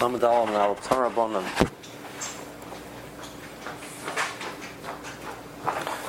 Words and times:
Lamed 0.00 0.22
Alam 0.22 0.48
and 0.48 0.56
Aleph 0.56 0.80
Tarabonim. 0.88 1.44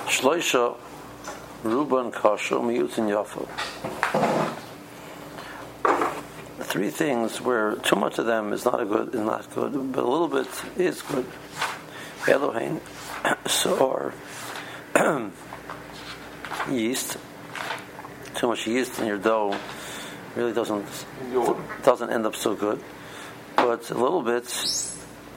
Shloisha 0.08 0.78
Ruban 1.64 2.14
Kasha 2.14 2.56
Miyutin 2.56 3.10
Yafa. 3.12 3.46
Three 6.64 6.90
things 6.90 7.42
where 7.42 7.76
too 7.76 7.98
much 7.98 8.18
of 8.18 8.26
them 8.28 8.54
is 8.54 8.64
not 8.64 8.80
a 8.80 8.86
good, 8.86 9.14
is 9.14 9.20
not 9.20 9.54
good, 9.54 9.92
but 9.92 10.06
a 10.06 10.08
little 10.08 10.30
bit 10.30 10.48
is 10.78 11.02
good. 11.02 11.26
Elohim, 12.30 12.80
so 13.46 14.14
yeast. 16.72 17.18
Too 18.36 18.48
much 18.48 18.68
yeast 18.68 19.00
in 19.00 19.08
your 19.08 19.18
dough 19.18 19.58
really 20.38 20.54
doesn't 20.54 20.88
doesn't 21.84 22.10
end 22.10 22.26
up 22.26 22.38
so 22.38 22.56
good. 22.56 22.82
But 23.62 23.92
a 23.92 23.94
little 23.94 24.24
bit 24.24 24.46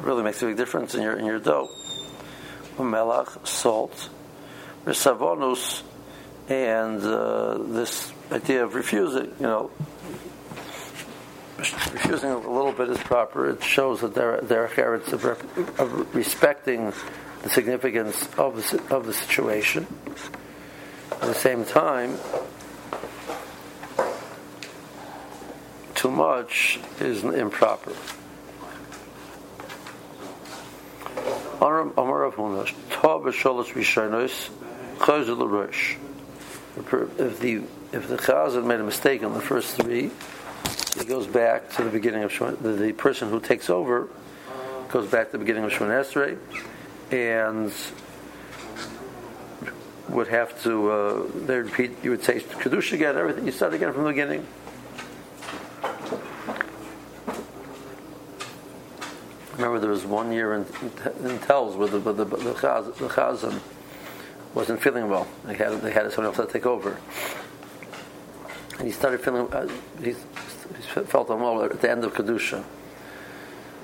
really 0.01 0.23
makes 0.23 0.43
a 0.43 0.47
big 0.47 0.57
difference 0.57 0.95
in 0.95 1.03
your 1.03 1.17
in 1.17 1.27
your 1.27 1.39
dough. 1.39 1.69
Melach, 2.79 3.47
salt, 3.47 4.09
resavonus, 4.87 5.83
and 6.49 7.03
uh, 7.03 7.59
this 7.59 8.13
idea 8.33 8.65
of 8.65 8.75
refusing, 8.75 9.27
you 9.39 9.47
know, 9.47 9.71
refusing 11.59 12.31
a 12.31 12.39
little 12.39 12.73
bit 12.73 12.89
is 12.89 12.99
proper. 12.99 13.51
It 13.51 13.63
shows 13.63 14.01
that 14.01 14.15
there 14.15 14.41
there 14.41 14.65
are 14.65 14.95
of, 14.95 15.25
of 15.79 16.15
respecting 16.15 16.93
the 17.43 17.51
significance 17.51 18.27
of 18.39 18.57
the, 18.57 18.83
of 18.95 19.07
the 19.07 19.13
situation. 19.13 19.87
At 21.13 21.21
the 21.21 21.35
same 21.35 21.65
time, 21.67 22.19
too 26.05 26.11
much 26.11 26.79
is 27.01 27.25
improper. 27.25 27.93
If 36.77 37.41
the 37.41 37.63
if 37.93 38.09
the 38.09 38.19
chazan 38.19 38.67
made 38.67 38.81
a 38.81 38.85
mistake 38.85 39.25
on 39.25 39.33
the 39.33 39.41
first 39.41 39.77
three, 39.77 40.11
he 40.99 41.05
goes 41.07 41.27
back 41.27 41.71
to 41.77 41.85
the 41.85 41.91
beginning 41.91 42.25
of 42.25 42.63
the, 42.63 42.73
the 42.73 42.93
person 42.93 43.31
who 43.31 43.41
takes 43.41 43.71
over 43.71 44.11
goes 44.91 45.09
back 45.11 45.31
to 45.31 45.33
the 45.33 45.39
beginning 45.39 45.65
of 45.65 45.73
Shemon 45.73 46.05
Esrei, 46.05 46.37
and 47.11 47.73
would 50.11 50.29
have 50.29 50.63
to 50.65 50.91
uh, 50.91 51.23
repeat. 51.47 51.93
You 52.03 52.11
would 52.11 52.23
say 52.23 52.41
kedusha 52.41 52.93
again, 52.93 53.17
everything. 53.17 53.47
You 53.47 53.53
start 53.53 53.73
again 53.73 53.95
from 53.95 54.05
the 54.05 54.11
beginning. 54.11 54.47
Remember 59.67 59.81
there 59.81 59.91
was 59.91 60.05
one 60.05 60.33
year 60.33 60.55
in, 60.55 60.67
in 61.25 61.39
Tells 61.41 61.77
where 61.77 61.89
the, 61.89 61.99
the, 61.99 62.13
the, 62.13 62.25
the, 62.25 62.53
chaz, 62.55 62.95
the 62.97 63.09
chazan 63.09 63.61
wasn't 64.55 64.81
feeling 64.83 65.09
well. 65.09 65.27
They 65.45 65.55
had, 65.55 65.81
they 65.81 65.91
had 65.91 66.11
someone 66.13 66.27
else 66.27 66.37
to 66.37 66.53
take 66.53 66.67
over. 66.67 66.99
And 68.79 68.87
he 68.87 68.93
started 68.93 69.21
feeling, 69.21 69.53
uh, 69.53 69.69
he, 70.01 70.11
he 70.11 70.83
felt 71.05 71.31
unwell 71.31 71.63
at 71.65 71.81
the 71.81 71.91
end 71.91 72.05
of 72.05 72.15
Kedusha. 72.15 72.65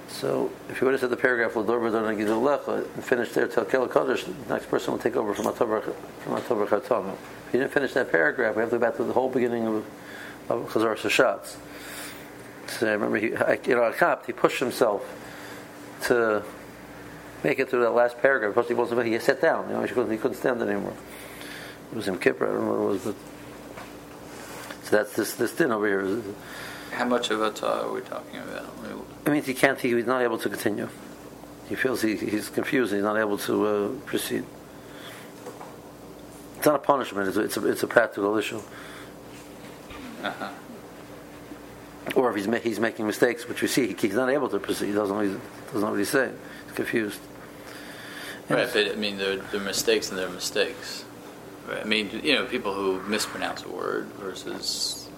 So 0.08 0.50
if 0.68 0.80
you 0.80 0.86
would 0.86 0.92
have 0.92 1.00
said 1.00 1.10
the 1.10 1.16
paragraph 1.16 1.56
and 1.56 3.04
finished 3.04 3.34
there 3.34 3.46
till 3.46 3.64
Kel 3.64 3.88
Kodesh, 3.88 4.24
the 4.24 4.52
next 4.52 4.66
person 4.66 4.92
will 4.92 4.98
take 4.98 5.16
over 5.16 5.34
from 5.34 5.46
Atavar 5.46 5.82
from. 5.82 7.16
If 7.48 7.54
you 7.54 7.60
didn't 7.60 7.72
finish 7.72 7.92
that 7.94 8.10
paragraph, 8.10 8.56
we 8.56 8.60
have 8.60 8.70
to 8.70 8.78
go 8.78 8.86
back 8.86 8.96
to 8.96 9.04
the 9.04 9.12
whole 9.12 9.30
beginning 9.30 9.66
of, 9.66 9.84
of 10.48 10.68
Chazar 10.72 10.96
Sashatz. 10.96 11.56
So 12.66 12.86
I 12.86 12.92
remember 12.92 13.16
he, 13.16 13.26
you 13.26 13.76
know, 13.76 13.90
Akap, 13.90 14.26
he 14.26 14.32
pushed 14.32 14.60
himself 14.60 15.02
to 16.04 16.42
make 17.42 17.58
it 17.58 17.68
through 17.68 17.82
that 17.82 17.90
last 17.90 18.20
paragraph. 18.20 18.54
Plus, 18.54 18.68
he 18.68 18.74
wasn't. 18.74 19.06
He 19.06 19.18
sat 19.18 19.40
down. 19.40 19.68
You 19.68 19.74
know, 19.74 19.82
he 19.82 19.88
couldn't, 19.88 20.10
he 20.10 20.18
couldn't 20.18 20.36
stand 20.36 20.60
it 20.60 20.68
anymore. 20.68 20.94
It 21.92 21.96
was 21.96 22.08
in 22.08 22.18
Kippur. 22.18 22.46
I 22.46 22.52
don't 22.52 22.64
know 22.64 22.72
what 22.72 22.80
it 22.80 22.86
was, 22.86 23.04
but 23.04 23.14
so 24.84 24.96
that's 24.96 25.16
this 25.16 25.34
this 25.34 25.54
din 25.54 25.72
over 25.72 25.86
here. 25.86 26.22
How 26.92 27.04
much 27.04 27.30
of 27.30 27.40
a 27.40 27.66
are 27.66 27.92
we 27.92 28.00
talking 28.00 28.40
about? 28.40 28.66
It 29.26 29.30
means 29.30 29.46
he 29.46 29.54
can't. 29.54 29.78
He, 29.78 29.94
he's 29.94 30.06
not 30.06 30.22
able 30.22 30.38
to 30.38 30.48
continue. 30.48 30.88
He 31.68 31.76
feels 31.76 32.02
he, 32.02 32.16
he's 32.16 32.48
confused. 32.48 32.92
He's 32.92 33.02
not 33.02 33.16
able 33.16 33.38
to 33.38 33.66
uh, 33.66 33.88
proceed. 34.06 34.44
It's 36.56 36.66
not 36.66 36.74
a 36.74 36.78
punishment. 36.78 37.28
It's 37.28 37.36
a, 37.36 37.40
it's 37.40 37.56
a, 37.56 37.66
it's 37.66 37.82
a 37.82 37.86
practical 37.86 38.36
issue. 38.36 38.60
Uh-huh 40.22 40.50
or 42.14 42.30
if 42.30 42.36
he's, 42.36 42.48
ma- 42.48 42.58
he's 42.58 42.80
making 42.80 43.06
mistakes, 43.06 43.48
which 43.48 43.62
we 43.62 43.68
see, 43.68 43.94
he's 43.98 44.14
not 44.14 44.28
able 44.28 44.48
to 44.48 44.58
proceed. 44.58 44.86
He 44.86 44.92
doesn't 44.92 45.16
know, 45.16 45.22
he 45.22 45.38
doesn't 45.66 45.80
know 45.80 45.90
what 45.90 45.98
he's 45.98 46.08
saying. 46.08 46.36
He's 46.66 46.74
confused. 46.74 47.20
Right, 48.48 48.68
but 48.72 48.90
I 48.90 48.94
mean, 48.96 49.16
they're, 49.16 49.36
they're 49.36 49.60
mistakes 49.60 50.10
and 50.10 50.18
they're 50.18 50.28
mistakes. 50.28 51.04
Right? 51.68 51.82
I 51.82 51.84
mean, 51.84 52.20
you 52.24 52.34
know, 52.34 52.46
people 52.46 52.74
who 52.74 53.00
mispronounce 53.02 53.62
a 53.64 53.68
word 53.68 54.06
versus, 54.18 55.08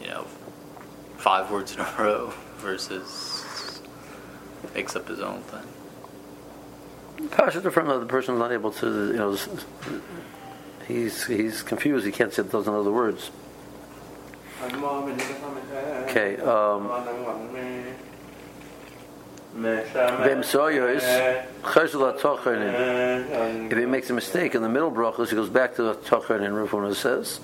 you 0.00 0.08
know, 0.08 0.26
five 1.16 1.50
words 1.50 1.74
in 1.74 1.80
a 1.80 1.94
row 1.98 2.32
versus 2.58 3.80
makes 4.74 4.94
up 4.96 5.08
his 5.08 5.20
own 5.20 5.40
thing. 5.42 5.62
Oh, 7.22 7.28
Pasha 7.28 7.70
from 7.70 7.88
the 7.88 8.06
person 8.06 8.34
is 8.34 8.38
not 8.38 8.52
able 8.52 8.72
to, 8.72 8.86
you 8.86 9.16
know, 9.16 9.38
he's 10.86 11.26
he's 11.26 11.62
confused. 11.62 12.04
He 12.04 12.12
can't 12.12 12.32
say 12.32 12.42
doesn't 12.42 12.72
know 12.72 12.84
the 12.84 12.92
words. 12.92 13.30
Okay. 16.08 16.36
Um, 16.38 16.90
if 19.58 19.92
he 23.78 23.86
makes 23.86 24.10
a 24.10 24.12
mistake 24.12 24.54
in 24.54 24.62
the 24.62 24.68
middle 24.68 24.90
brachos, 24.90 25.30
he 25.30 25.36
goes 25.36 25.48
back 25.48 25.76
to 25.76 25.82
the 25.82 25.94
tochen 25.94 26.42
and 26.42 26.56
Rav 26.56 26.70
Huna 26.70 26.94
says. 26.94 27.40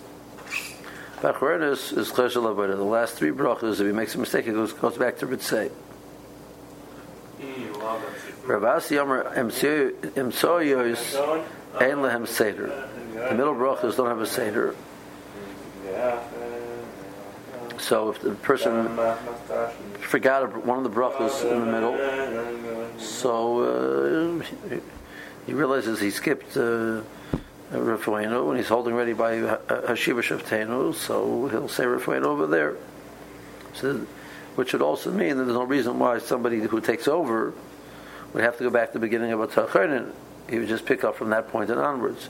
Bachrenis 1.20 1.96
is 1.96 2.10
cheshul 2.10 2.76
The 2.76 2.82
last 2.82 3.14
three 3.14 3.30
brachos, 3.30 3.80
if 3.80 3.86
he 3.86 3.92
makes 3.92 4.14
a 4.14 4.18
mistake, 4.18 4.46
he 4.46 4.52
goes, 4.52 4.72
goes 4.72 4.98
back 4.98 5.18
to 5.18 5.26
ritzei. 5.26 5.70
Rav 8.44 8.62
Assi 8.62 8.96
Yomer 8.96 9.32
Emsoyos 10.14 11.44
Ein 11.80 12.02
Lehem 12.02 12.26
Seder. 12.26 12.88
The 13.12 13.34
middle 13.34 13.54
brachos 13.54 13.96
don't 13.96 14.08
have 14.08 14.20
a 14.20 14.26
Seder. 14.26 14.74
So 17.82 18.10
if 18.10 18.20
the 18.20 18.30
person 18.30 18.96
forgot 19.98 20.64
one 20.64 20.78
of 20.78 20.84
the 20.84 20.90
brachos 20.90 21.42
in 21.42 21.60
the 21.60 21.66
middle, 21.66 23.00
so 23.00 24.40
uh, 24.40 24.78
he 25.46 25.52
realizes 25.52 26.00
he 26.00 26.12
skipped 26.12 26.56
uh, 26.56 27.02
Rafueno 27.72 28.46
when 28.46 28.56
he's 28.56 28.68
holding 28.68 28.94
ready 28.94 29.14
by 29.14 29.38
Hashiva 29.38 30.22
Shaftenu, 30.22 30.94
so 30.94 31.48
he'll 31.48 31.68
say 31.68 31.82
Rafueno 31.82 32.26
over 32.26 32.46
there. 32.46 32.76
So, 33.74 34.06
which 34.54 34.72
would 34.74 34.82
also 34.82 35.10
mean 35.10 35.36
that 35.38 35.44
there's 35.44 35.56
no 35.56 35.64
reason 35.64 35.98
why 35.98 36.18
somebody 36.18 36.60
who 36.60 36.80
takes 36.80 37.08
over 37.08 37.52
would 38.32 38.44
have 38.44 38.58
to 38.58 38.64
go 38.64 38.70
back 38.70 38.88
to 38.88 38.92
the 38.94 39.00
beginning 39.00 39.32
of 39.32 39.40
a 39.40 39.48
Tacharin. 39.48 40.12
He 40.48 40.60
would 40.60 40.68
just 40.68 40.86
pick 40.86 41.02
up 41.02 41.16
from 41.16 41.30
that 41.30 41.48
point 41.48 41.68
and 41.68 41.80
onwards. 41.80 42.28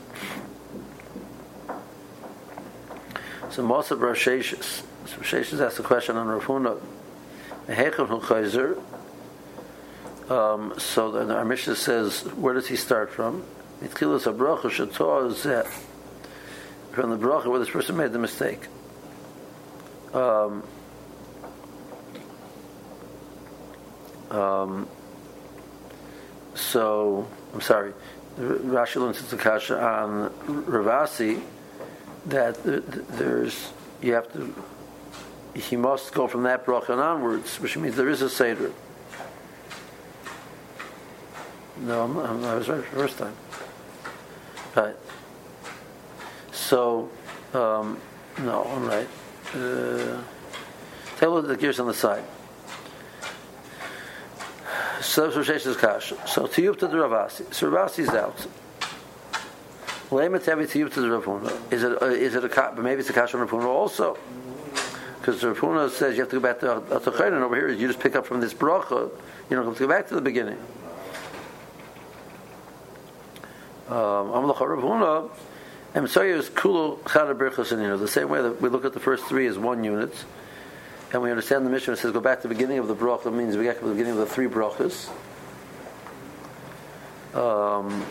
So 3.51 3.71
of 3.71 4.01
Rosh 4.01 4.27
so 5.05 5.17
Sheshes 5.17 5.59
asked 5.59 5.79
a 5.79 5.83
question 5.83 6.15
on 6.17 6.27
Rav 6.27 6.43
Huna. 6.43 6.79
Um, 10.29 10.73
so 10.77 11.11
the, 11.11 11.33
our 11.33 11.45
Mishnah 11.45 11.75
says, 11.75 12.21
where 12.35 12.53
does 12.53 12.67
he 12.67 12.75
start 12.75 13.11
from? 13.11 13.43
From 16.91 17.09
the 17.09 17.17
bracha 17.17 17.47
where 17.47 17.59
this 17.59 17.69
person 17.69 17.97
made 17.97 18.11
the 18.11 18.19
mistake. 18.19 18.67
Um, 20.13 20.63
um, 24.29 24.87
so, 26.55 27.27
I'm 27.53 27.61
sorry, 27.61 27.93
Rashi 28.37 28.95
learns 28.97 29.21
Tzakasha 29.21 29.81
on 29.81 30.31
Rav 30.65 31.09
Assi 31.09 31.41
that 32.27 32.57
there's, 32.63 33.71
you 34.01 34.13
have 34.13 34.31
to 34.33 34.53
he 35.53 35.75
must 35.75 36.13
go 36.13 36.27
from 36.27 36.43
that 36.43 36.65
bracha 36.65 36.97
onwards, 36.97 37.59
which 37.59 37.77
means 37.77 37.95
there 37.95 38.09
is 38.09 38.21
a 38.21 38.29
seder. 38.29 38.71
No, 41.77 42.03
I'm, 42.03 42.17
I'm, 42.17 42.43
i 42.45 42.55
was 42.55 42.69
right 42.69 42.77
the 42.77 42.83
first 42.83 43.17
time. 43.17 43.35
Right. 44.75 44.95
So, 46.51 47.09
um, 47.53 47.99
no, 48.39 48.63
I'm 48.63 48.85
right. 48.85 49.07
Uh, 49.53 50.21
the 51.19 51.57
gears 51.59 51.79
on 51.79 51.87
the 51.87 51.93
side. 51.93 52.23
So, 55.01 55.29
so 55.31 55.41
Shesh 55.41 55.79
Kash. 55.79 56.13
So, 56.25 56.47
to 56.47 56.87
the 56.87 56.97
Rav 56.99 57.11
Assi. 57.11 57.53
So, 57.53 57.69
Rav 57.69 57.91
Assi 57.91 57.99
is 57.99 58.09
out. 58.09 58.47
Lema 60.09 60.39
Tevi 60.39 60.65
Tiyup 60.65 60.93
to 60.93 61.01
the 61.01 61.09
Rav 61.09 61.25
Huna. 61.25 61.73
Is 61.73 61.83
it, 61.83 62.01
uh, 62.01 62.05
is 62.05 62.35
it 62.35 62.43
a, 62.43 62.81
maybe 62.81 63.01
it's 63.01 63.09
a 63.09 63.13
Kash 63.13 63.33
on 63.33 63.41
Rav 63.41 63.49
Huna 63.49 63.65
also? 63.65 64.17
Because 65.23 65.41
Rav 65.41 65.57
Huna 65.57 65.89
says 65.89 66.17
you 66.17 66.23
have 66.23 66.29
to 66.31 66.35
go 66.35 66.41
back 66.41 66.59
to 66.59 66.65
Atachayrin. 66.65 67.41
Over 67.41 67.55
here, 67.55 67.69
you 67.69 67.87
just 67.87 68.01
pick 68.01 68.13
up 68.13 68.25
from 68.25 68.41
this 68.41 68.53
bracha. 68.53 69.09
You 69.49 69.55
don't 69.55 69.63
have 69.65 69.77
to 69.77 69.79
go 69.79 69.87
back 69.87 70.09
to 70.09 70.15
the 70.15 70.21
beginning. 70.21 70.57
Um, 73.87 74.31
Rav 74.31 74.57
Huna, 74.57 75.29
Messiah 75.95 76.25
is 76.25 76.49
kulu 76.49 76.97
chada 77.03 77.33
berchas 77.33 77.99
The 77.99 78.07
same 78.09 78.27
way 78.27 78.41
that 78.41 78.61
we 78.61 78.67
look 78.67 78.83
at 78.83 78.91
the 78.91 78.99
first 78.99 79.23
three 79.23 79.47
as 79.47 79.57
one 79.57 79.85
unit, 79.85 80.13
and 81.13 81.21
we 81.21 81.29
understand 81.29 81.65
the 81.65 81.69
Mishnah 81.69 81.93
It 81.93 81.99
says 81.99 82.11
go 82.11 82.19
back 82.19 82.41
to 82.41 82.49
the 82.49 82.53
beginning 82.53 82.79
of 82.79 82.89
the 82.89 82.95
bracha 82.95 83.33
means 83.33 83.55
we 83.55 83.63
get 83.63 83.79
to 83.79 83.85
the 83.85 83.91
beginning 83.91 84.11
of 84.11 84.17
the 84.17 84.25
three 84.25 84.47
brachas. 84.47 85.09
Um, 87.33 88.05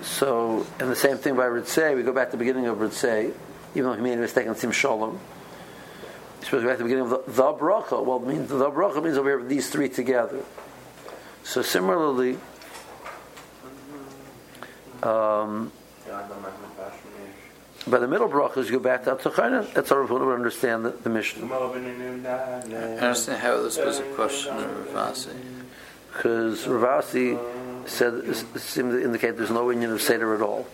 so, 0.00 0.66
and 0.78 0.90
the 0.90 0.96
same 0.96 1.18
thing 1.18 1.36
by 1.36 1.44
Ritzay, 1.44 1.94
we 1.94 2.02
go 2.02 2.14
back 2.14 2.28
to 2.28 2.38
the 2.38 2.38
beginning 2.38 2.64
of 2.64 2.78
Ritzay, 2.78 3.34
even 3.74 3.90
though 3.90 3.94
he 3.94 4.00
made 4.00 4.14
a 4.14 4.22
mistake 4.22 4.48
on 4.48 4.56
Sim 4.56 4.70
Shalom. 4.70 5.20
You're 6.40 6.46
supposed 6.46 6.62
to 6.62 6.62
go 6.62 6.68
back 6.68 6.78
to 6.78 6.82
the 6.82 6.88
beginning 6.88 7.04
of 7.04 7.10
the, 7.10 7.32
the 7.32 7.52
bracha. 7.52 8.02
Well, 8.02 8.18
means, 8.18 8.48
the 8.48 8.70
bracha 8.70 9.02
means 9.04 9.18
over 9.18 9.28
here 9.28 9.46
these 9.46 9.68
three 9.68 9.90
together. 9.90 10.42
So 11.44 11.60
similarly, 11.60 12.38
um, 15.02 15.70
by 17.86 17.98
the 17.98 18.08
middle 18.08 18.28
brachas, 18.28 18.66
you 18.66 18.72
go 18.72 18.78
back 18.78 19.04
to 19.04 19.16
Atachayna. 19.16 19.72
That's 19.74 19.90
how 19.90 19.96
Rav 19.96 20.10
would 20.10 20.34
understand 20.34 20.84
the, 20.84 20.90
the 20.90 21.10
Mishnah. 21.10 21.46
I 21.52 23.06
understand 23.06 23.42
how 23.42 23.62
this 23.62 23.76
was 23.76 23.98
a 23.98 24.04
question 24.14 24.56
of 24.56 24.94
Rav 24.94 25.14
Assi. 25.14 25.34
Because 26.12 26.66
Rav 26.66 27.04
Assi 27.04 27.38
said 27.86 28.34
seemed 28.60 28.92
to 28.92 29.02
indicate 29.02 29.36
there's 29.36 29.50
no 29.50 29.68
union 29.68 29.92
of 29.92 30.00
Seder 30.00 30.34
at 30.34 30.40
all. 30.40 30.66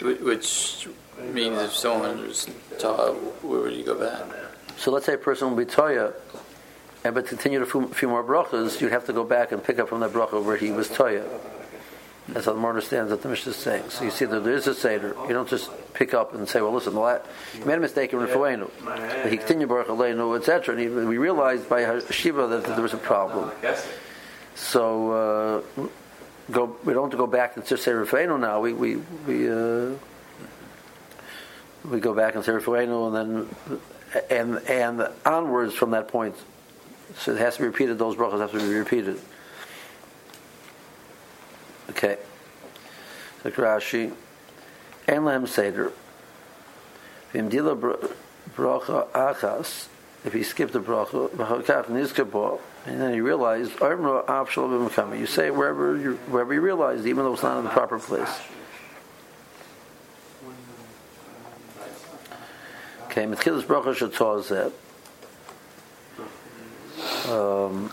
Which 0.00 0.88
means 1.32 1.58
if 1.58 1.72
someone 1.72 2.26
was 2.26 2.48
taught, 2.78 3.14
where 3.42 3.60
would 3.60 3.74
you 3.74 3.84
go 3.84 3.98
back? 3.98 4.24
So 4.76 4.90
let's 4.90 5.06
say 5.06 5.14
a 5.14 5.18
person 5.18 5.50
will 5.50 5.56
be 5.56 5.64
Toya, 5.64 6.12
and 7.04 7.14
but 7.14 7.26
continue 7.26 7.62
a 7.62 7.66
few, 7.66 7.88
few 7.88 8.08
more 8.08 8.22
brachas, 8.22 8.80
you'd 8.80 8.92
have 8.92 9.06
to 9.06 9.12
go 9.12 9.24
back 9.24 9.52
and 9.52 9.62
pick 9.62 9.78
up 9.78 9.88
from 9.88 10.00
that 10.00 10.12
bracha 10.12 10.42
where 10.42 10.56
he 10.56 10.70
was 10.70 10.88
Toya. 10.88 11.26
That's 12.28 12.46
how 12.46 12.54
the 12.54 12.58
more 12.58 12.70
understands 12.70 13.10
that 13.10 13.22
the 13.22 13.28
Mishnah 13.28 13.50
is 13.50 13.56
saying. 13.56 13.88
So 13.88 14.04
you 14.04 14.10
see 14.10 14.24
that 14.24 14.40
there 14.40 14.54
is 14.54 14.66
a 14.66 14.74
Seder. 14.74 15.14
You 15.28 15.32
don't 15.32 15.48
just 15.48 15.70
pick 15.94 16.12
up 16.12 16.34
and 16.34 16.48
say, 16.48 16.60
well, 16.60 16.72
listen, 16.72 16.94
the 16.94 17.22
he 17.52 17.60
made 17.60 17.78
a 17.78 17.80
mistake 17.80 18.12
in 18.12 18.18
Refuenu. 18.18 18.68
He 19.30 19.36
continued 19.36 19.68
Baruch 19.68 19.86
Aleinu, 19.86 20.36
etc. 20.36 20.74
And 20.74 20.82
he, 20.82 20.88
we 20.88 21.18
realized 21.18 21.68
by 21.68 22.00
Shiva 22.10 22.48
that, 22.48 22.64
that, 22.64 22.72
there 22.72 22.82
was 22.82 22.94
a 22.94 22.98
problem. 22.98 23.52
So 24.56 25.62
uh, 25.78 25.88
go, 26.50 26.76
we 26.84 26.92
don't 26.92 27.04
have 27.04 27.10
to 27.12 27.16
go 27.16 27.26
back 27.26 27.56
and 27.56 27.66
just 27.66 27.84
say 27.84 27.92
Refuenu 27.92 28.38
now. 28.38 28.60
We, 28.60 28.72
we, 28.72 28.96
we, 29.26 29.50
uh, 29.50 29.90
we 31.84 32.00
go 32.00 32.14
back 32.14 32.34
and 32.34 32.44
say 32.44 32.52
Refuenu 32.52 33.06
and 33.08 33.48
then 33.68 33.80
and, 34.30 34.58
and 34.68 35.08
onwards 35.24 35.74
from 35.74 35.90
that 35.90 36.08
point. 36.08 36.34
So 37.18 37.32
it 37.32 37.38
has 37.38 37.56
to 37.56 37.62
be 37.62 37.68
repeated, 37.68 37.98
those 37.98 38.16
brachas 38.16 38.40
have 38.40 38.52
to 38.52 38.58
be 38.58 38.74
repeated. 38.74 39.20
Okay. 41.90 42.18
So 43.42 43.50
Rashi, 43.50 44.12
En 45.08 45.24
Lehem 45.24 45.46
Seder. 45.46 45.92
V'imdila 47.32 48.12
bracha 48.54 49.08
achas, 49.08 49.86
if 50.26 50.32
he 50.32 50.42
skipped 50.42 50.72
the 50.72 50.80
bracha, 50.80 51.30
and 52.84 53.00
then 53.00 53.14
he 53.14 53.20
realized. 53.20 53.72
You 53.80 55.26
say 55.26 55.46
it 55.46 55.54
wherever 55.54 55.96
you, 55.96 56.16
wherever 56.28 56.52
you 56.52 56.60
realize, 56.60 57.06
even 57.06 57.24
though 57.24 57.32
it's 57.34 57.44
not 57.44 57.58
in 57.58 57.64
the 57.64 57.70
proper 57.70 57.98
place. 58.00 58.40
Okay, 63.04 63.24
mitchilas 63.24 63.62
bracha 63.62 63.94
shetozeh. 63.94 64.72
Um, 67.30 67.92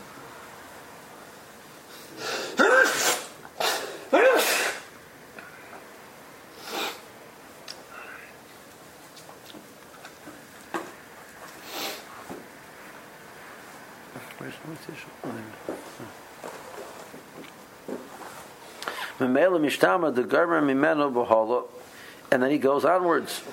and 22.32 22.42
then 22.42 22.50
he 22.50 22.58
goes 22.58 22.86
onwards. 22.86 23.44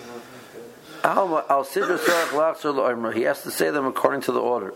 Al 1.04 1.64
sidra 1.64 1.98
sarach 1.98 3.14
He 3.14 3.22
has 3.22 3.42
to 3.42 3.50
say 3.50 3.70
them 3.70 3.86
according 3.86 4.22
to 4.22 4.32
the 4.32 4.40
order. 4.40 4.74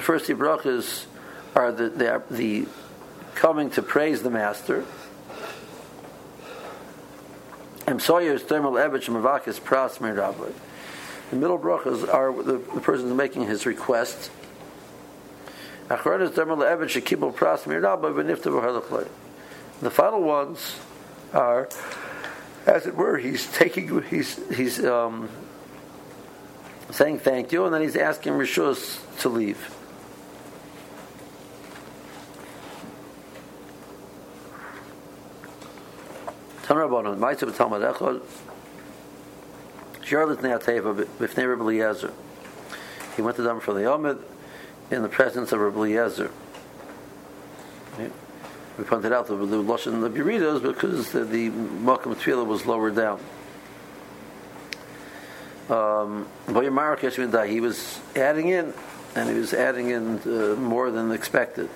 first 0.00 0.26
two 0.26 0.36
brachas 0.36 1.04
are 1.54 1.72
the, 1.72 2.10
are 2.10 2.22
the 2.30 2.66
coming 3.34 3.70
to 3.70 3.82
praise 3.82 4.22
the 4.22 4.30
master. 4.30 4.84
And 4.86 4.92
Sawyer 7.52 7.60
is 7.60 7.73
Daima 7.73 7.73
Le'ebet 7.73 7.73
Shemavakis 7.73 7.73
Pras 7.73 7.73
Rabbi. 7.73 7.73
The 11.30 11.36
middle 11.36 11.58
brachas 11.58 12.12
are 12.12 12.32
the, 12.32 12.58
the 12.58 12.80
person 12.80 13.14
making 13.16 13.46
his 13.46 13.66
request. 13.66 14.30
The 19.80 19.90
final 19.90 20.22
ones 20.22 20.76
are, 21.32 21.68
as 22.66 22.86
it 22.86 22.94
were, 22.94 23.18
he's 23.18 23.52
taking, 23.52 24.02
he's 24.02 24.40
he's 24.54 24.82
um, 24.84 25.28
saying 26.90 27.18
thank 27.18 27.52
you, 27.52 27.64
and 27.64 27.74
then 27.74 27.82
he's 27.82 27.96
asking 27.96 28.32
Rishus 28.34 29.00
to 29.20 29.28
leave. 29.28 29.73
Charlotte 40.02 40.40
Neateva 40.40 40.94
b'fnei 41.18 41.48
Rabbi 41.48 41.62
Eliezer. 41.62 42.12
He 43.16 43.22
went 43.22 43.36
to 43.36 43.42
them 43.42 43.60
for 43.60 43.74
the 43.74 43.80
Yomid 43.80 44.20
in 44.90 45.02
the 45.02 45.08
presence 45.08 45.52
of 45.52 45.60
Rabbi 45.60 45.76
Eliezer. 45.76 46.30
We 48.78 48.84
pointed 48.84 49.12
out 49.12 49.28
that 49.28 49.36
the 49.36 49.62
Lashon 49.62 50.04
of 50.04 50.14
Yeridas 50.14 50.62
because 50.62 51.12
the, 51.12 51.24
the 51.24 51.50
Malkum 51.50 52.14
Tefillah 52.16 52.46
was 52.46 52.66
lower 52.66 52.90
down. 52.90 53.20
Um, 55.70 56.26
he 56.48 57.60
was 57.60 58.00
adding 58.16 58.48
in, 58.48 58.74
and 59.14 59.30
he 59.30 59.36
was 59.36 59.54
adding 59.54 59.90
in 59.90 60.18
uh, 60.18 60.56
more 60.58 60.90
than 60.90 61.12
expected. 61.12 61.70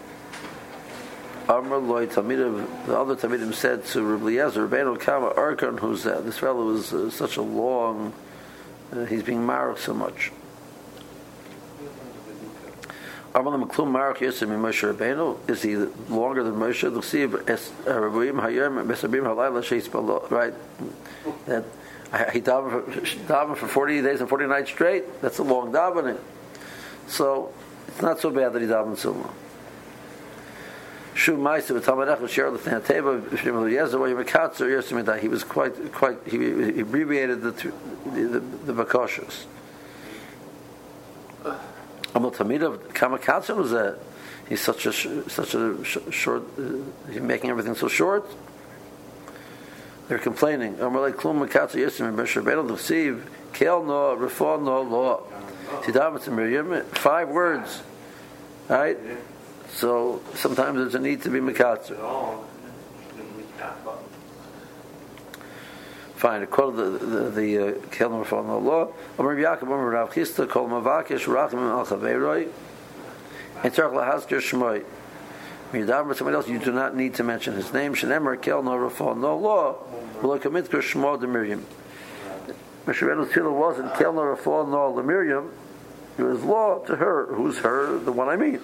Amr 1.48 1.78
Loy 1.78 2.06
Tamidim, 2.06 2.86
the 2.86 2.98
other 2.98 3.16
Tamidim 3.16 3.54
said 3.54 3.82
to 3.86 4.02
Rabbi 4.02 4.24
Eliezer, 4.24 4.68
Rabbeinu 4.68 5.00
Kama 5.00 5.30
Arkan, 5.30 5.78
who's 5.78 6.02
that? 6.02 6.26
This 6.26 6.36
fellow 6.36 6.66
was 6.66 6.92
uh, 6.92 7.08
such 7.08 7.38
a 7.38 7.42
long, 7.42 8.12
uh, 8.92 9.06
he's 9.06 9.22
being 9.22 9.46
marked 9.46 9.80
so 9.80 9.94
much. 9.94 10.30
Amr 13.34 13.64
Maklum 13.64 13.92
Moshe 13.92 14.92
Rabbeinu, 14.92 15.48
is 15.48 15.62
he 15.62 15.76
longer 16.12 16.42
than 16.42 16.54
Moshe? 16.54 16.82
They'll 16.82 17.00
see 17.00 17.26
Rabbeim 17.26 18.42
Hayom, 18.42 18.84
Halayla 18.84 19.62
Sheis 19.62 20.30
right? 20.30 20.52
That 21.46 21.64
he 22.32 22.40
davened 22.42 23.56
for, 23.56 23.56
for 23.56 23.68
40 23.68 24.02
days 24.02 24.20
and 24.20 24.28
40 24.28 24.46
nights 24.48 24.70
straight. 24.70 25.22
That's 25.22 25.38
a 25.38 25.44
long 25.44 25.72
davening. 25.72 26.18
So 27.06 27.54
it's 27.86 28.02
not 28.02 28.20
so 28.20 28.30
bad 28.30 28.52
that 28.52 28.60
he 28.60 28.68
davened 28.68 28.98
so 28.98 29.12
long. 29.12 29.34
Shu 31.18 31.36
Meister 31.36 31.74
v'Talmudech 31.74 32.18
v'Sher 32.18 32.52
l'Fnei 32.52 32.80
Teva 32.80 33.20
v'Shim 33.20 33.60
Eliezer 33.60 33.98
v'Yim 33.98 34.24
Katzer 34.24 35.18
He 35.18 35.26
was 35.26 35.42
quite 35.42 35.92
quite 35.92 36.16
he, 36.24 36.38
he 36.38 36.80
abbreviated 36.80 37.42
the 37.42 37.50
the, 37.50 38.20
the, 38.20 38.72
the 38.72 38.84
Bakoshas. 38.84 39.46
Amal 42.14 42.30
Tamida 42.30 42.94
Kama 42.94 43.18
Katzer 43.18 43.56
was 43.56 43.72
that 43.72 43.98
he's 44.48 44.60
such 44.60 44.86
a 44.86 44.92
such 45.28 45.54
a 45.56 45.84
short 45.84 46.44
uh, 46.56 46.62
he's 47.10 47.20
making 47.20 47.50
everything 47.50 47.74
so 47.74 47.88
short. 47.88 48.24
They're 50.06 50.18
complaining. 50.18 50.74
Amalei 50.74 51.12
Klum 51.14 51.44
Katzer 51.48 51.84
Yosim 51.84 52.14
B'Sher 52.14 52.44
Beinu 52.44 52.70
L'Siv 52.70 53.28
Kel 53.52 53.82
No 53.82 54.14
Reform 54.14 54.64
No. 54.64 55.24
Sidavat 55.82 56.32
Miriam 56.32 56.84
five 56.92 57.28
words, 57.28 57.82
right? 58.68 58.96
So 59.72 60.22
sometimes 60.34 60.78
there's 60.78 60.94
a 60.94 60.98
need 60.98 61.22
to 61.22 61.30
be 61.30 61.40
Mikatzer. 61.40 61.96
Fine. 66.16 66.46
Call 66.46 66.72
the 66.72 66.90
the 66.90 67.30
the 67.30 67.58
uh, 67.58 67.72
Kelner 67.90 68.26
from 68.26 68.48
the 68.48 68.54
law. 68.54 68.92
Amar 69.18 69.36
Yaakov 69.36 69.62
Amar 69.62 69.90
Rav 69.90 70.12
Chisda 70.12 70.48
Kol 70.48 70.68
Mavakish 70.68 71.26
Rachim 71.26 71.60
Al 71.60 71.86
Chaveiroi. 71.86 72.50
And 73.62 73.72
Tzarch 73.72 73.92
Lahasker 73.92 74.40
Shmoi. 74.40 74.84
For 75.70 76.14
somebody 76.14 76.34
else, 76.34 76.48
you 76.48 76.58
do 76.58 76.72
not 76.72 76.96
need 76.96 77.14
to 77.16 77.24
mention 77.24 77.54
his 77.54 77.72
name. 77.72 77.94
Shenemer 77.94 78.40
Kel 78.40 78.62
No 78.62 78.72
Rafal 78.72 79.16
No 79.16 79.36
Law. 79.36 79.74
Commit 80.38 80.70
to 80.70 80.78
Shmo 80.78 81.20
de 81.20 81.26
Miriam. 81.26 81.64
Moshe 82.86 83.06
Rabbeinu's 83.06 83.52
wasn't 83.52 83.94
Kel 83.94 84.12
No 84.12 84.22
Rafal 84.22 84.68
No 84.68 85.00
Miriam. 85.02 85.52
It 86.16 86.22
was 86.22 86.42
law 86.42 86.78
to 86.86 86.96
her. 86.96 87.26
Who's 87.26 87.58
her? 87.58 87.98
The 87.98 88.10
one 88.10 88.28
I 88.28 88.36
mean. 88.36 88.60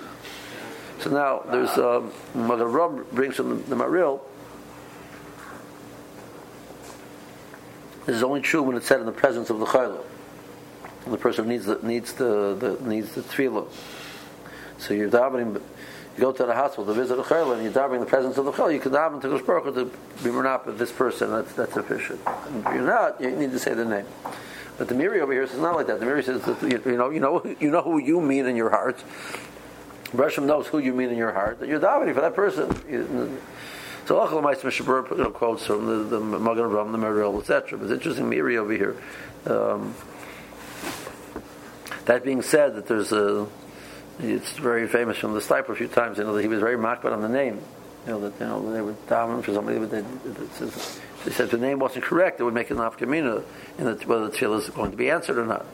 So 1.00 1.10
now 1.10 1.42
there's 1.50 1.76
um, 1.78 2.12
Mother 2.34 2.66
Rum 2.66 3.06
brings 3.12 3.36
from 3.36 3.50
the, 3.50 3.54
the 3.56 3.76
Maharil. 3.76 4.20
This 8.06 8.16
is 8.16 8.22
only 8.22 8.40
true 8.40 8.62
when 8.62 8.76
it's 8.76 8.86
said 8.86 9.00
in 9.00 9.06
the 9.06 9.12
presence 9.12 9.50
of 9.50 9.58
the 9.58 9.66
chayla. 9.66 10.02
The 11.06 11.16
person 11.16 11.48
needs 11.48 11.66
the 11.66 11.78
needs 11.82 12.12
the, 12.14 12.54
the 12.54 12.88
needs 12.88 13.12
the 13.12 13.22
tefillah. 13.22 13.66
So 14.78 14.94
you're 14.94 15.10
davening, 15.10 15.54
you 15.54 16.20
go 16.20 16.32
to 16.32 16.44
the 16.44 16.54
hospital 16.54 16.86
to 16.86 16.92
visit 16.92 17.18
a 17.18 17.22
chayla, 17.22 17.54
and 17.54 17.62
you're 17.62 17.72
davening 17.72 17.94
in 17.94 18.00
the 18.00 18.06
presence 18.06 18.36
of 18.36 18.44
the 18.44 18.52
chayla. 18.52 18.74
You 18.74 18.80
can 18.80 18.92
daven 18.92 19.20
to 19.22 19.28
Gosh 19.28 19.74
to 19.74 19.84
be 20.22 20.30
menap 20.30 20.66
of 20.66 20.78
this 20.78 20.92
person. 20.92 21.30
That's 21.30 21.52
that's 21.54 21.72
sufficient. 21.74 22.20
If 22.26 22.74
you're 22.74 22.86
not, 22.86 23.20
you 23.20 23.30
need 23.30 23.52
to 23.52 23.58
say 23.58 23.74
the 23.74 23.84
name. 23.84 24.06
But 24.76 24.88
the 24.88 24.94
Miri 24.94 25.20
over 25.20 25.32
here 25.32 25.46
says 25.46 25.60
not 25.60 25.76
like 25.76 25.86
that. 25.86 26.00
The 26.00 26.06
Miri 26.06 26.22
says 26.22 26.42
that, 26.42 26.62
you, 26.62 26.96
know 26.96 27.10
you 27.10 27.20
know 27.20 27.56
you 27.60 27.70
know 27.70 27.82
who 27.82 27.98
you 27.98 28.20
mean 28.20 28.46
in 28.46 28.56
your 28.56 28.70
heart, 28.70 29.02
Bershom 30.16 30.46
knows 30.46 30.66
who 30.66 30.78
you 30.78 30.92
mean 30.92 31.10
in 31.10 31.16
your 31.16 31.32
heart, 31.32 31.60
that 31.60 31.68
you're 31.68 31.80
davening 31.80 32.14
for 32.14 32.20
that 32.20 32.34
person. 32.34 32.68
So 34.06 34.16
Achal 34.16 34.42
Mishabur 34.42 35.32
quotes 35.32 35.66
from 35.66 35.86
the, 35.86 36.18
the 36.18 36.20
Magen 36.20 36.64
Ram, 36.64 36.92
the 36.92 36.98
Maharil, 36.98 37.40
etc. 37.40 37.78
But 37.78 37.84
it's 37.84 37.94
interesting, 37.94 38.28
Miri 38.28 38.58
over 38.58 38.72
here. 38.72 38.96
Um, 39.46 39.94
that 42.04 42.22
being 42.22 42.42
said, 42.42 42.76
that 42.76 42.86
there's 42.86 43.12
a, 43.12 43.46
it's 44.18 44.52
very 44.58 44.86
famous 44.86 45.16
from 45.16 45.32
the 45.32 45.40
Steipler 45.40 45.70
a 45.70 45.74
few 45.76 45.88
times, 45.88 46.18
you 46.18 46.24
know, 46.24 46.34
that 46.34 46.42
he 46.42 46.48
was 46.48 46.60
very 46.60 46.76
mocked 46.76 47.06
on 47.06 47.22
the 47.22 47.28
name. 47.28 47.60
You 48.06 48.12
know, 48.12 48.20
that, 48.20 48.38
you 48.38 48.46
know, 48.46 48.72
they 48.72 48.82
would 48.82 49.06
daven 49.06 49.42
for 49.42 49.54
somebody, 49.54 49.78
but 49.78 49.90
they, 49.90 50.02
they 50.02 51.30
said 51.30 51.46
if 51.46 51.50
the 51.50 51.56
name 51.56 51.78
wasn't 51.78 52.04
correct, 52.04 52.40
it 52.40 52.44
would 52.44 52.52
make 52.52 52.70
an 52.70 52.76
afkamina 52.76 53.42
in 53.78 53.84
the, 53.86 53.94
whether 54.06 54.28
the 54.28 54.36
tefillah 54.36 54.58
is 54.58 54.68
going 54.68 54.90
to 54.90 54.96
be 54.98 55.08
answered 55.08 55.38
or 55.38 55.46
not. 55.46 55.64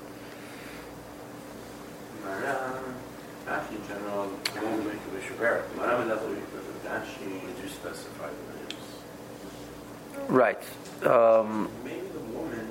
Right. 10.29 10.63
Um, 11.05 11.71
Maybe 11.83 12.07
the 12.09 12.21
woman 12.21 12.69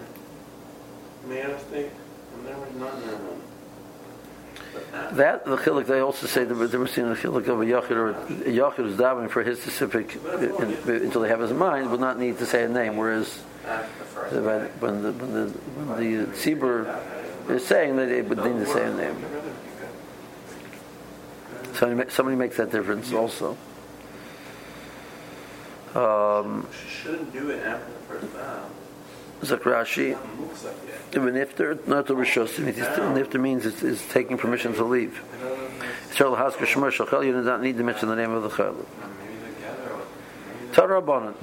may 1.27 1.39
have 1.39 1.61
think, 1.63 1.91
and 2.33 2.45
there 2.45 2.57
was 2.57 2.71
none 2.75 3.07
there. 3.07 3.19
That 5.13 5.45
the 5.45 5.57
chiluk 5.57 5.87
they 5.87 5.99
also 5.99 6.27
say 6.27 6.43
that 6.43 6.53
they 6.53 6.77
were 6.77 6.87
seeing 6.87 7.09
the 7.09 7.15
chiluk 7.15 7.47
of 7.47 7.59
a 7.61 7.65
yachid 7.65 7.91
or 7.91 8.11
a 8.11 8.15
yachid 8.15 8.85
is 8.85 8.95
davening 8.97 9.29
for 9.29 9.43
his 9.43 9.59
specific 9.61 10.15
in, 10.15 10.77
until 10.87 11.21
they 11.21 11.29
have 11.29 11.39
his 11.39 11.51
mind 11.51 11.89
would 11.89 11.99
not 11.99 12.19
need 12.19 12.37
to 12.37 12.45
say 12.45 12.63
a 12.63 12.69
name. 12.69 12.97
Whereas 12.97 13.39
when 14.79 15.01
the 15.01 15.11
when 15.11 15.33
the 15.33 15.47
when 15.49 16.17
the 16.17 16.25
tzibur 16.37 17.49
is 17.49 17.65
saying 17.65 17.95
that 17.97 18.09
it 18.09 18.29
would 18.29 18.37
need 18.37 18.63
to 18.63 18.65
say 18.67 18.85
a 18.85 18.93
name. 18.93 19.25
Somebody, 21.79 22.09
somebody 22.09 22.35
makes 22.35 22.57
that 22.57 22.71
difference 22.73 23.13
also. 23.13 23.55
Um, 25.95 26.67
shouldn't 26.89 27.31
do 27.31 27.51
it 27.51 27.65
after 27.65 27.93
the 27.93 27.99
first 27.99 28.33
bow. 28.33 28.65
Zakrashi. 29.41 30.17
Even 31.15 31.33
nifter, 31.35 31.87
not 31.87 32.07
to 32.07 32.15
rishos. 32.15 32.49
Nifter 32.59 33.39
means 33.39 33.65
it's, 33.65 33.81
it's 33.81 34.05
taking 34.11 34.37
permission 34.37 34.73
to 34.73 34.83
leave. 34.83 35.23
Yisrael 36.09 36.37
hasker 36.37 36.65
shmer 36.65 36.91
shachel. 36.91 37.25
You 37.25 37.31
do 37.31 37.41
not 37.43 37.61
need 37.61 37.77
to 37.77 37.83
mention 37.83 38.09
the 38.09 38.17
name 38.17 38.31
of 38.31 38.43
the 38.43 38.49
chayil. 38.49 38.85
Torah 40.73 41.01
Bonan. 41.01 41.33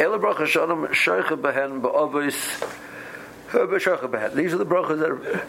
Ela 0.00 0.18
bracha 0.18 0.44
shalom 0.44 0.88
shoycha 0.88 1.40
behen 1.40 1.80
ba'avos 1.80 2.66
b'shoycha 3.52 4.10
behen. 4.10 4.34
These 4.34 4.54
are 4.54 4.58
the 4.58 4.66
brachas 4.66 4.98
that 4.98 5.08
are 5.08 5.46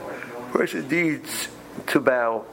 person 0.52 0.88
needs 0.88 1.48
to 1.88 2.00
bow 2.00 2.46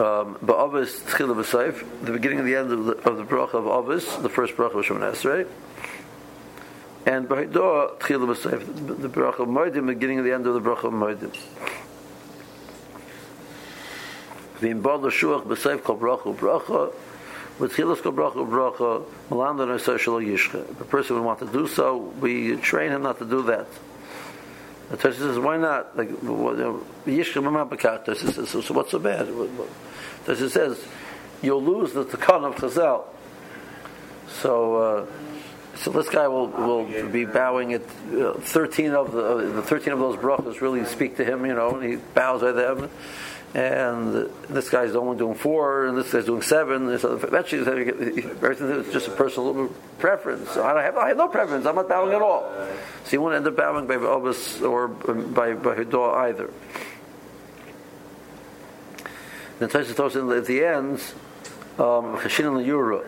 um, 0.00 0.36
Ba'avis 0.36 1.00
Tchila 1.02 1.34
B'Seif, 1.34 1.84
the 2.04 2.12
beginning 2.12 2.40
and 2.40 2.48
the 2.48 2.56
end 2.56 2.72
of 2.72 2.84
the, 2.86 2.92
of 3.08 3.16
the 3.16 3.24
bracha 3.24 3.54
of 3.54 3.66
Avis, 3.66 4.16
the 4.16 4.28
first 4.28 4.54
bracha 4.56 4.78
of 4.78 4.84
Shemon 4.84 5.12
Esrei, 5.12 5.46
and 7.06 7.28
B'Haidah 7.28 7.98
Tchila 7.98 8.34
B'Seif, 8.34 9.00
the 9.00 9.08
bracha 9.08 9.40
of 9.40 9.48
Moedim, 9.48 9.74
the 9.74 9.82
beginning 9.82 10.18
and 10.18 10.26
the 10.26 10.32
end 10.32 10.46
of 10.46 10.54
the 10.54 10.60
bracha 10.60 10.84
of 10.84 10.92
Moedim. 10.92 11.36
V'im 14.60 14.82
Ba'al 14.82 15.10
Shuach 15.10 15.44
B'Seif 15.44 15.82
Kol 15.82 15.98
Bracha 15.98 16.34
Bracha, 16.34 16.92
with 17.58 17.74
Chilas 17.74 18.02
Kol 18.02 18.12
Bracha 18.12 18.48
Bracha, 18.48 19.04
Malanda 19.30 19.66
Nesar 19.66 19.98
Shalom 19.98 20.24
Yishcha. 20.24 20.70
If 20.70 20.80
a 20.80 20.84
person 20.84 21.16
would 21.16 21.24
want 21.24 21.38
to 21.40 21.46
do 21.46 21.66
so, 21.66 21.96
we 21.96 22.56
train 22.56 22.90
him 22.92 23.02
not 23.02 23.18
to 23.18 23.24
do 23.24 23.42
that. 23.42 23.66
The 24.92 24.98
Tosha 24.98 25.14
says, 25.20 25.38
why 25.38 25.56
not? 25.56 25.96
Like, 25.96 26.10
so, 28.44 28.60
so 28.60 28.74
what's 28.74 28.90
so 28.90 28.98
bad? 28.98 29.26
Tosha 29.26 30.50
says, 30.50 30.84
you'll 31.40 31.64
lose 31.64 31.94
the 31.94 32.04
Takan 32.04 32.44
of 32.44 32.56
Chazal. 32.56 33.04
So, 34.28 34.76
uh, 34.76 35.06
so 35.76 35.92
this 35.92 36.10
guy 36.10 36.28
will, 36.28 36.48
will 36.48 37.08
be 37.08 37.24
bowing 37.24 37.72
at 37.72 37.80
uh, 37.80 38.34
13 38.34 38.90
of 38.90 39.12
the, 39.12 39.24
uh, 39.24 39.36
the 39.54 39.62
13 39.62 39.94
of 39.94 39.98
those 39.98 40.16
brachas 40.16 40.60
really 40.60 40.84
speak 40.84 41.16
to 41.16 41.24
him, 41.24 41.46
you 41.46 41.54
know, 41.54 41.76
and 41.76 41.90
he 41.90 41.96
bows 41.96 42.42
at 42.42 42.54
them 42.54 42.90
and 43.54 44.30
this 44.48 44.70
guy's 44.70 44.96
only 44.96 45.18
doing 45.18 45.34
four, 45.34 45.86
and 45.86 45.98
this 45.98 46.10
guy's 46.12 46.24
doing 46.24 46.42
seven. 46.42 46.98
So 46.98 47.14
eventually, 47.14 47.62
it's 47.62 48.92
just 48.92 49.08
a 49.08 49.10
personal 49.10 49.68
preference. 49.98 50.50
So 50.50 50.64
I 50.64 50.82
have, 50.82 50.96
I 50.96 51.08
have 51.08 51.16
no 51.18 51.28
preference. 51.28 51.66
I'm 51.66 51.74
not 51.74 51.88
bowing 51.88 52.14
at 52.14 52.22
all. 52.22 52.50
So 53.04 53.12
you 53.12 53.20
won't 53.20 53.34
end 53.34 53.46
up 53.46 53.56
bowing 53.56 53.86
by 53.86 53.96
Obis 53.96 54.66
or 54.66 54.88
by 54.88 55.52
by 55.52 55.74
either. 56.28 56.50
The 59.58 59.68
Tosha 59.68 59.94
tells 59.94 60.16
at 60.16 60.46
the 60.46 60.64
end, 60.64 60.94
um, 61.78 62.16
Chashin 62.18 62.56
and 62.56 62.66
Yura. 62.66 63.04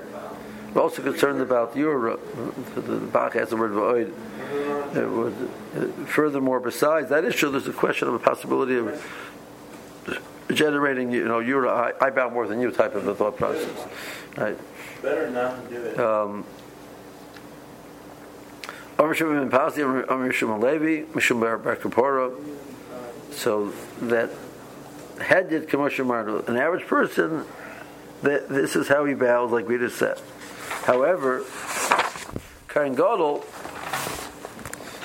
We're 0.75 0.83
also 0.83 1.03
concerned 1.03 1.41
about 1.41 1.77
Yura. 1.77 2.19
The 2.75 2.97
Bach 2.99 3.33
has 3.35 3.51
the 3.51 3.57
word 3.57 3.73
Va'oid. 3.73 4.13
uh, 5.75 6.07
furthermore, 6.07 6.61
besides 6.61 7.09
that 7.09 7.25
issue, 7.25 7.51
there's 7.51 7.67
a 7.67 7.73
question 7.73 8.09
of 8.09 8.15
a 8.15 8.19
possibility 8.19 8.77
of 8.77 8.87
generating, 10.53 11.13
you 11.13 11.27
know, 11.27 11.39
you're 11.39 11.69
I, 11.69 11.93
I 12.01 12.11
bow 12.11 12.31
more 12.31 12.47
than 12.47 12.61
you 12.61 12.71
type 12.71 12.95
of 12.95 13.07
a 13.07 13.15
thought 13.15 13.37
process, 13.37 13.87
right? 14.37 14.59
Better 15.03 15.31
not 15.31 15.69
to 15.69 15.75
do 15.75 15.83
it. 15.83 16.01
Um, 16.01 16.45
ben 18.97 19.51
Pasi, 19.51 19.83
Amr 19.83 20.33
Shimon 20.33 20.61
Levi, 20.61 21.11
Mishum 21.13 21.41
Bar 21.41 21.59
Bar 21.59 22.31
So 23.33 23.73
that 24.03 24.31
had 25.21 25.69
commercial 25.69 26.07
Mardu, 26.07 26.47
an 26.49 26.57
average 26.57 26.87
person, 26.87 27.45
that 28.23 28.49
this 28.49 28.77
is 28.77 28.89
how 28.89 29.05
he 29.05 29.15
bows, 29.15 29.51
like 29.51 29.69
we 29.69 29.79
just 29.79 29.97
said. 29.97 30.21
However, 30.85 31.45
Kain 32.69 32.95
Gadol 32.95 33.45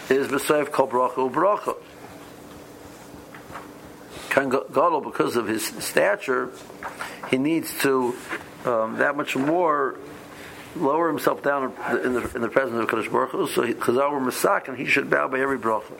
is 0.09 0.27
B'Sayv 0.27 0.71
Kol 0.71 0.87
Bracha 0.87 1.75
Gadol, 4.29 5.01
because 5.01 5.35
of 5.35 5.47
his 5.47 5.65
stature, 5.65 6.51
he 7.29 7.37
needs 7.37 7.77
to 7.81 8.15
um, 8.65 8.97
that 8.97 9.15
much 9.15 9.35
more 9.35 9.97
lower 10.75 11.07
himself 11.07 11.41
down 11.41 11.73
in 12.03 12.13
the, 12.13 12.31
in 12.35 12.41
the 12.41 12.49
presence 12.49 12.81
of 12.81 12.87
Kadosh 12.87 13.11
Baruch 13.11 13.31
Hu. 13.31 13.47
So 13.47 13.63
Chazal 13.63 14.11
were 14.11 14.19
Masak, 14.19 14.67
and 14.67 14.77
he 14.77 14.85
should 14.85 15.09
bow 15.09 15.27
by 15.27 15.39
every 15.39 15.57
bracha. 15.57 15.93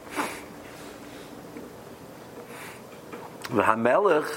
V'hamelech 3.45 4.27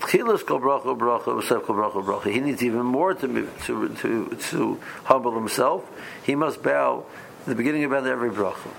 tchilas 0.00 0.46
kol 0.46 0.60
bracha 0.60 0.96
bracha 0.98 1.24
v'sev 1.24 1.64
kol 1.64 1.76
bracha 1.76 2.04
bracha. 2.04 2.32
He 2.32 2.40
needs 2.40 2.62
even 2.62 2.86
more 2.86 3.14
to 3.14 3.48
to 3.66 3.88
to 3.96 4.36
to 4.50 4.80
humble 5.04 5.34
himself. 5.34 5.84
He 6.24 6.34
must 6.34 6.62
bow 6.62 7.04
at 7.40 7.46
the 7.46 7.54
beginning 7.54 7.84
of 7.84 7.92
every 7.92 8.30
bracha. 8.30 8.70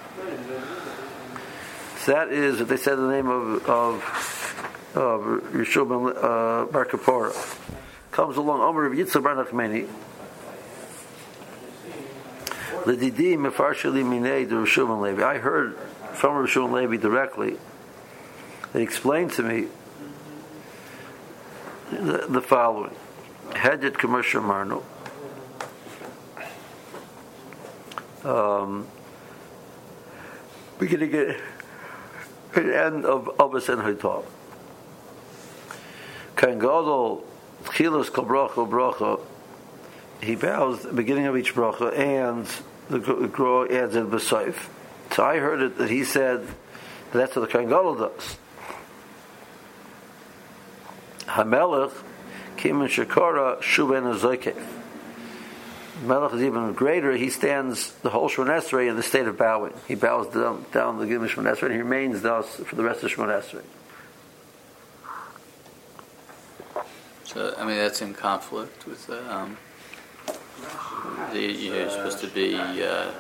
That 2.05 2.31
is 2.31 2.59
what 2.59 2.69
they 2.69 2.77
said 2.77 2.97
the 2.97 3.07
name 3.07 3.27
of 3.27 3.67
of 3.67 4.91
of 4.93 5.21
Yeshua 5.53 5.89
ben 5.89 6.15
uh, 6.15 6.65
Bar 6.71 6.85
Kapora. 6.85 7.33
Comes 8.11 8.37
along 8.37 8.61
Omer 8.61 8.85
of 8.85 8.93
Yitzchak 8.93 9.23
Bar 9.23 9.43
Nachmeni. 9.43 9.87
L'didi 12.85 13.35
mefarshali 13.37 14.03
minei 14.03 14.47
de 14.47 14.53
Rishon 14.53 15.01
Levi. 15.01 15.23
I 15.23 15.39
heard 15.39 15.79
from 16.13 16.45
Rishon 16.45 16.71
Levi 16.71 16.97
directly. 16.97 17.57
They 18.73 18.83
explained 18.83 19.31
to 19.33 19.41
me 19.41 19.67
the, 21.91 22.27
the 22.29 22.41
following: 22.41 22.95
Hedget 23.49 23.97
commercial 23.97 24.43
marno. 24.43 24.83
Um, 28.23 28.87
beginning 30.77 31.11
at 31.15 31.27
the 31.27 31.54
end 32.57 33.05
of 33.05 33.29
Abbas 33.39 33.69
and. 33.69 33.81
Kan 36.35 36.59
Gadol 36.59 37.23
Chilos 37.65 38.11
Kol 38.11 38.25
Bracha. 38.25 39.19
He 40.21 40.35
bows 40.35 40.83
the 40.83 40.93
beginning 40.93 41.25
of 41.27 41.37
each 41.37 41.53
bracha 41.53 41.97
and 41.97 42.47
the 42.89 42.99
Gra 42.99 43.71
adds 43.71 43.95
in 43.95 44.07
B'Saif. 44.07 44.69
So 45.11 45.23
I 45.23 45.37
heard 45.37 45.61
it 45.61 45.77
that 45.77 45.89
he 45.89 46.03
said 46.03 46.45
that 46.47 46.53
that's 47.13 47.35
what 47.35 47.51
the 47.51 47.57
Gadol 47.69 47.95
does. 47.95 48.37
Hamelech 51.25 51.93
Kimin 52.57 52.87
Shekara 52.87 53.59
Shuben 53.61 54.13
Azoikev. 54.13 54.74
Melech 56.03 56.33
is 56.33 56.43
even 56.43 56.73
greater. 56.73 57.13
He 57.13 57.29
stands 57.29 57.93
the 58.01 58.09
whole 58.09 58.29
Shemon 58.29 58.47
Esrei 58.47 58.89
in 58.89 58.95
the 58.95 59.03
state 59.03 59.27
of 59.27 59.37
bowing. 59.37 59.73
He 59.87 59.95
bows 59.95 60.33
down, 60.33 60.65
down 60.71 60.99
the 60.99 61.05
Gimel 61.05 61.29
Shemon 61.29 61.51
Esrei 61.51 61.63
and 61.63 61.73
he 61.73 61.77
remains 61.79 62.21
thus 62.21 62.55
for 62.57 62.75
the 62.75 62.83
rest 62.83 63.03
of 63.03 63.11
Shemon 63.11 63.29
Esrei. 63.29 63.63
So, 67.23 67.53
I 67.57 67.65
mean, 67.65 67.77
that's 67.77 68.01
in 68.01 68.13
conflict 68.13 68.85
with 68.85 69.09
um, 69.09 69.57
the, 71.31 71.39
you're 71.39 71.89
supposed 71.89 72.19
to 72.19 72.27
be 72.27 72.55
uh, 72.55 73.11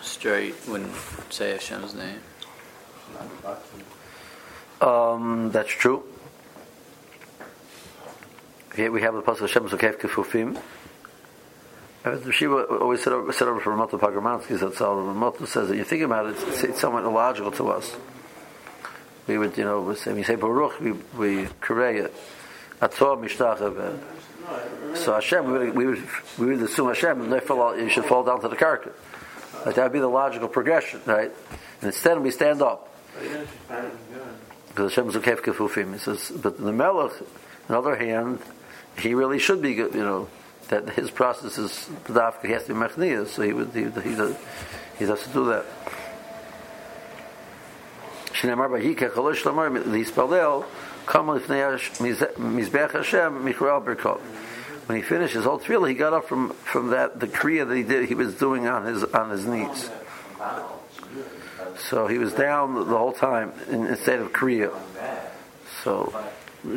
straight, 0.00 0.54
wouldn't 0.68 0.94
say 1.30 1.52
Hashem's 1.52 1.94
name. 1.94 2.20
Um, 4.80 5.50
that's 5.50 5.70
true. 5.70 6.04
Here 8.74 8.90
we 8.90 9.02
have 9.02 9.14
the 9.14 9.22
pasuk 9.22 9.40
Hashem 9.40 9.68
Zokef 9.68 9.98
Kefufim. 9.98 10.60
Shiva 12.02 12.64
always 12.80 13.02
said 13.02 13.12
up, 13.12 13.30
said 13.34 13.48
up 13.48 13.60
for 13.60 13.76
Ramat 13.76 13.90
Pagramansky, 13.90 14.58
that's 14.58 14.80
all. 14.80 14.96
Ramat 14.96 15.46
says 15.46 15.68
that 15.68 15.76
you 15.76 15.84
think 15.84 16.02
about 16.02 16.26
it, 16.26 16.36
it's, 16.48 16.62
it's 16.64 16.80
somewhat 16.80 17.04
illogical 17.04 17.50
to 17.52 17.68
us. 17.68 17.94
We 19.26 19.36
would, 19.36 19.58
you 19.58 19.64
know, 19.64 19.82
we 19.82 19.96
say, 19.96 20.14
we 20.14 20.22
say 20.22 20.36
Baruch, 20.36 20.80
we, 20.80 20.92
we 21.16 21.46
Korea, 21.60 22.08
Atzor 22.80 23.22
Mishtach 23.22 23.60
uh, 23.60 24.94
So 24.96 25.12
Hashem, 25.12 25.44
we 25.44 25.58
would, 25.58 25.74
we 25.76 25.86
would, 25.86 26.08
we 26.38 26.46
would 26.46 26.62
assume 26.62 26.88
Hashem, 26.88 27.20
and 27.20 27.32
therefore 27.32 27.78
you 27.78 27.90
should 27.90 28.06
fall 28.06 28.24
down 28.24 28.40
to 28.40 28.48
the 28.48 28.56
carcass. 28.56 28.94
Like 29.66 29.74
that 29.74 29.82
would 29.82 29.92
be 29.92 30.00
the 30.00 30.08
logical 30.08 30.48
progression, 30.48 31.02
right? 31.04 31.30
And 31.82 31.88
instead 31.88 32.18
we 32.18 32.30
stand 32.30 32.62
up. 32.62 32.88
Because 34.68 34.94
Hashem 34.94 35.10
is 35.10 35.16
kef 35.16 35.40
kefufim. 35.40 35.92
He 35.92 35.98
says, 35.98 36.32
but 36.34 36.56
the 36.56 36.72
Melech, 36.72 37.12
on 37.12 37.26
the 37.68 37.78
other 37.78 37.96
hand, 37.96 38.38
he 38.98 39.12
really 39.12 39.38
should 39.38 39.60
be, 39.60 39.72
you 39.72 39.90
know, 39.92 40.28
that 40.69 40.89
his 40.91 41.11
process 41.11 41.57
is 41.57 41.89
dafka, 42.05 42.45
he 42.45 42.51
has 42.51 42.63
to 42.65 42.73
be 42.73 42.79
mechniyah, 42.79 43.27
so 43.27 43.41
he 43.41 43.53
would, 43.53 43.69
he, 43.69 43.83
he, 43.83 44.15
does, 44.15 44.35
he 44.97 45.05
has 45.05 45.23
to 45.23 45.29
do 45.29 45.45
that. 45.45 45.65
שנאמר 48.33 48.67
בהיקה 48.67 49.09
חלוש 49.15 49.45
לומר 49.45 49.67
להתפלל 49.85 50.59
כמה 51.07 51.35
לפני 51.35 51.61
מזבח 52.37 52.95
השם 52.95 53.41
מכרל 53.45 53.79
ברכות. 53.79 54.19
When 54.87 54.97
he 54.97 55.01
finished 55.01 55.33
his 55.33 55.45
whole 55.45 55.59
tefillah, 55.59 55.89
he 55.89 55.95
got 55.95 56.13
up 56.13 56.27
from, 56.27 56.51
from 56.51 56.91
that 56.91 57.19
the 57.19 57.25
kriya 57.25 57.67
that 57.67 57.75
he 57.75 57.81
did 57.81 58.07
he 58.07 58.13
was 58.13 58.35
doing 58.35 58.67
on 58.67 58.85
his 58.85 59.03
on 59.03 59.31
his 59.31 59.45
knees. 59.45 59.89
So 61.89 62.05
he 62.05 62.19
was 62.19 62.33
down 62.33 62.75
the, 62.75 62.83
the 62.83 62.97
whole 62.97 63.11
time 63.11 63.51
in, 63.69 63.87
instead 63.87 64.19
of 64.19 64.31
kriya. 64.31 64.71
So 65.83 66.13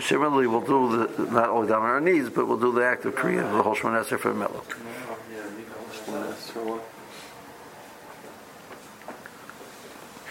similarly, 0.02 0.48
we'll 0.48 0.62
do 0.62 1.08
the 1.08 1.32
not 1.32 1.50
only 1.50 1.68
down 1.68 1.82
on 1.82 1.90
our 1.90 2.02
knees, 2.02 2.30
but 2.30 2.48
we'll 2.48 2.60
do 2.60 2.72
the 2.72 2.86
act 2.86 3.06
of 3.06 3.16
kriya, 3.16 3.42
the 3.52 3.64
whole 3.64 3.76
shemon 3.76 4.04
esrei 4.04 4.20
for 4.20 4.34
melech. 4.34 4.76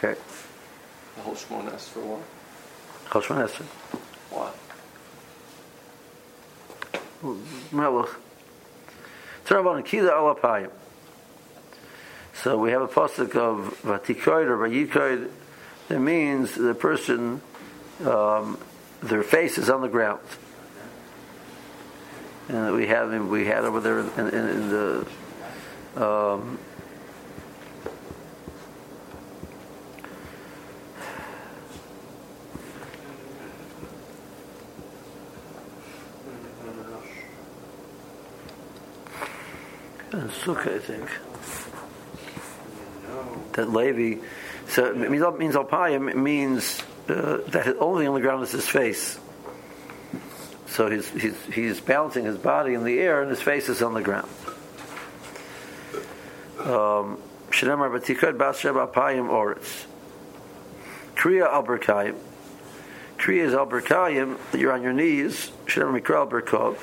Okay. 0.05 0.21
The 1.15 1.23
whole 1.23 1.35
Shemon 1.35 1.71
Esrei 1.71 1.81
for 1.81 2.01
what? 2.01 2.23
Whole 3.11 3.23
shemon 3.23 3.47
esrei. 3.47 3.67
What? 4.31 4.57
Melech. 7.73 8.11
Turn 9.45 9.65
Kida 9.65 10.11
Alapayim. 10.11 10.71
So 12.35 12.59
we 12.59 12.73
have 12.73 12.83
a 12.83 12.89
pasuk 12.89 13.37
of 13.37 13.79
Vatikoid 13.83 14.47
or 14.47 14.59
Vayikoid 14.59 15.31
that 15.87 16.01
means 16.01 16.55
the 16.55 16.75
person, 16.75 17.41
um, 18.05 18.59
their 19.03 19.23
face 19.23 19.59
is 19.59 19.69
on 19.69 19.83
the 19.83 19.89
ground. 19.89 20.21
And 22.49 22.75
we 22.75 22.87
have 22.87 23.29
we 23.29 23.47
had 23.47 23.65
over 23.65 23.81
there 23.81 24.01
in, 24.01 24.09
in, 24.19 24.49
in 24.49 24.69
the 24.69 25.07
um, 25.97 26.59
in 40.13 40.29
Sukkah, 40.29 40.77
I 40.77 40.79
think. 40.79 41.11
That 43.53 43.71
Levi, 43.71 44.23
so 44.69 44.87
it 44.87 44.97
means, 45.11 45.39
means 45.39 45.55
Alpayim, 45.55 46.11
it 46.11 46.17
means 46.17 46.83
uh, 47.09 47.39
that 47.49 47.77
only 47.79 48.07
on 48.07 48.15
the 48.15 48.21
ground 48.21 48.43
is 48.43 48.53
his 48.53 48.69
face. 48.69 49.19
So 50.67 50.91
he's, 50.91 51.09
he's, 51.11 51.45
he's 51.53 51.81
balancing 51.81 52.25
his 52.25 52.39
body 52.39 52.75
in 52.75 52.85
the 52.85 52.99
air 52.99 53.21
and 53.21 53.31
his 53.31 53.43
face 53.43 53.69
is 53.69 53.83
on 53.83 53.95
the 53.95 54.01
ground. 54.01 54.29
Shemar 57.51 57.91
Batikad 57.91 58.39
Bas 58.39 58.59
Sheba 58.59 58.87
Payim 58.87 59.29
Oritz. 59.29 59.87
Kriya 61.15 61.53
Alberkayim. 61.53 62.17
Kriya 63.19 63.45
is 63.45 63.55
you're 64.59 64.73
on 64.73 64.83
your 64.83 64.93
knees. 64.93 65.51
Shemar 65.67 66.01
Mikra 66.01 66.27
Alberkov. 66.27 66.79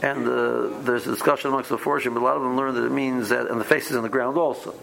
And 0.00 0.28
uh, 0.28 0.80
there's 0.82 1.06
a 1.08 1.10
discussion 1.10 1.48
amongst 1.48 1.70
the 1.70 1.78
fortune, 1.78 2.14
but 2.14 2.20
a 2.20 2.24
lot 2.24 2.36
of 2.36 2.42
them 2.42 2.56
learn 2.56 2.74
that 2.74 2.84
it 2.84 2.92
means 2.92 3.30
that, 3.30 3.50
and 3.50 3.60
the 3.60 3.64
face 3.64 3.90
is 3.90 3.96
on 3.96 4.04
the 4.04 4.08
ground 4.08 4.38
also. 4.38 4.74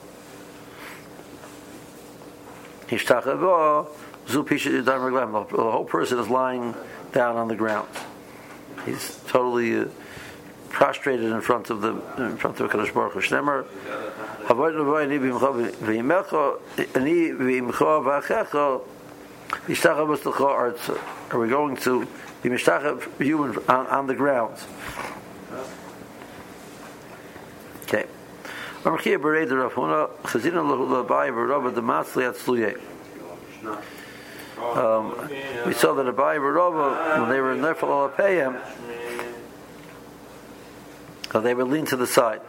The 4.27 5.71
whole 5.71 5.85
person 5.85 6.19
is 6.19 6.29
lying 6.29 6.75
down 7.11 7.38
on 7.38 7.47
the 7.47 7.55
ground. 7.55 7.89
He's 8.85 9.19
totally 9.27 9.77
uh, 9.77 9.85
prostrated 10.69 11.31
in 11.31 11.41
front 11.41 11.69
of 11.69 11.81
the 11.81 11.91
in 12.23 12.38
front 12.38 12.59
of 12.59 12.69
Kadosh 12.69 12.93
Baruch 12.93 13.13
Hu. 13.13 13.21
Artza. 20.49 20.99
Are 21.33 21.39
we 21.39 21.47
going 21.47 21.77
to 21.77 22.07
be 22.43 22.49
Mishtacha 22.49 23.25
you 23.25 23.43
on, 23.69 23.88
on 23.88 24.07
the 24.07 24.15
ground? 24.15 24.57
Okay. 27.83 28.05
Chazina 30.23 30.61
L'Abai 30.63 31.29
V'Rabba 31.31 31.73
Atzluyeh. 32.33 32.79
Um, 34.57 35.29
we 35.65 35.73
saw 35.73 35.93
that 35.95 36.05
Abai 36.05 36.39
Rava, 36.39 37.21
when 37.21 37.29
they 37.29 37.39
were 37.39 37.53
in 37.53 37.59
Nefal 37.59 38.15
Alapayim, 38.15 38.61
uh, 41.33 41.39
they 41.41 41.53
would 41.53 41.67
lean 41.67 41.85
to 41.87 41.97
the 41.97 42.07
side. 42.07 42.41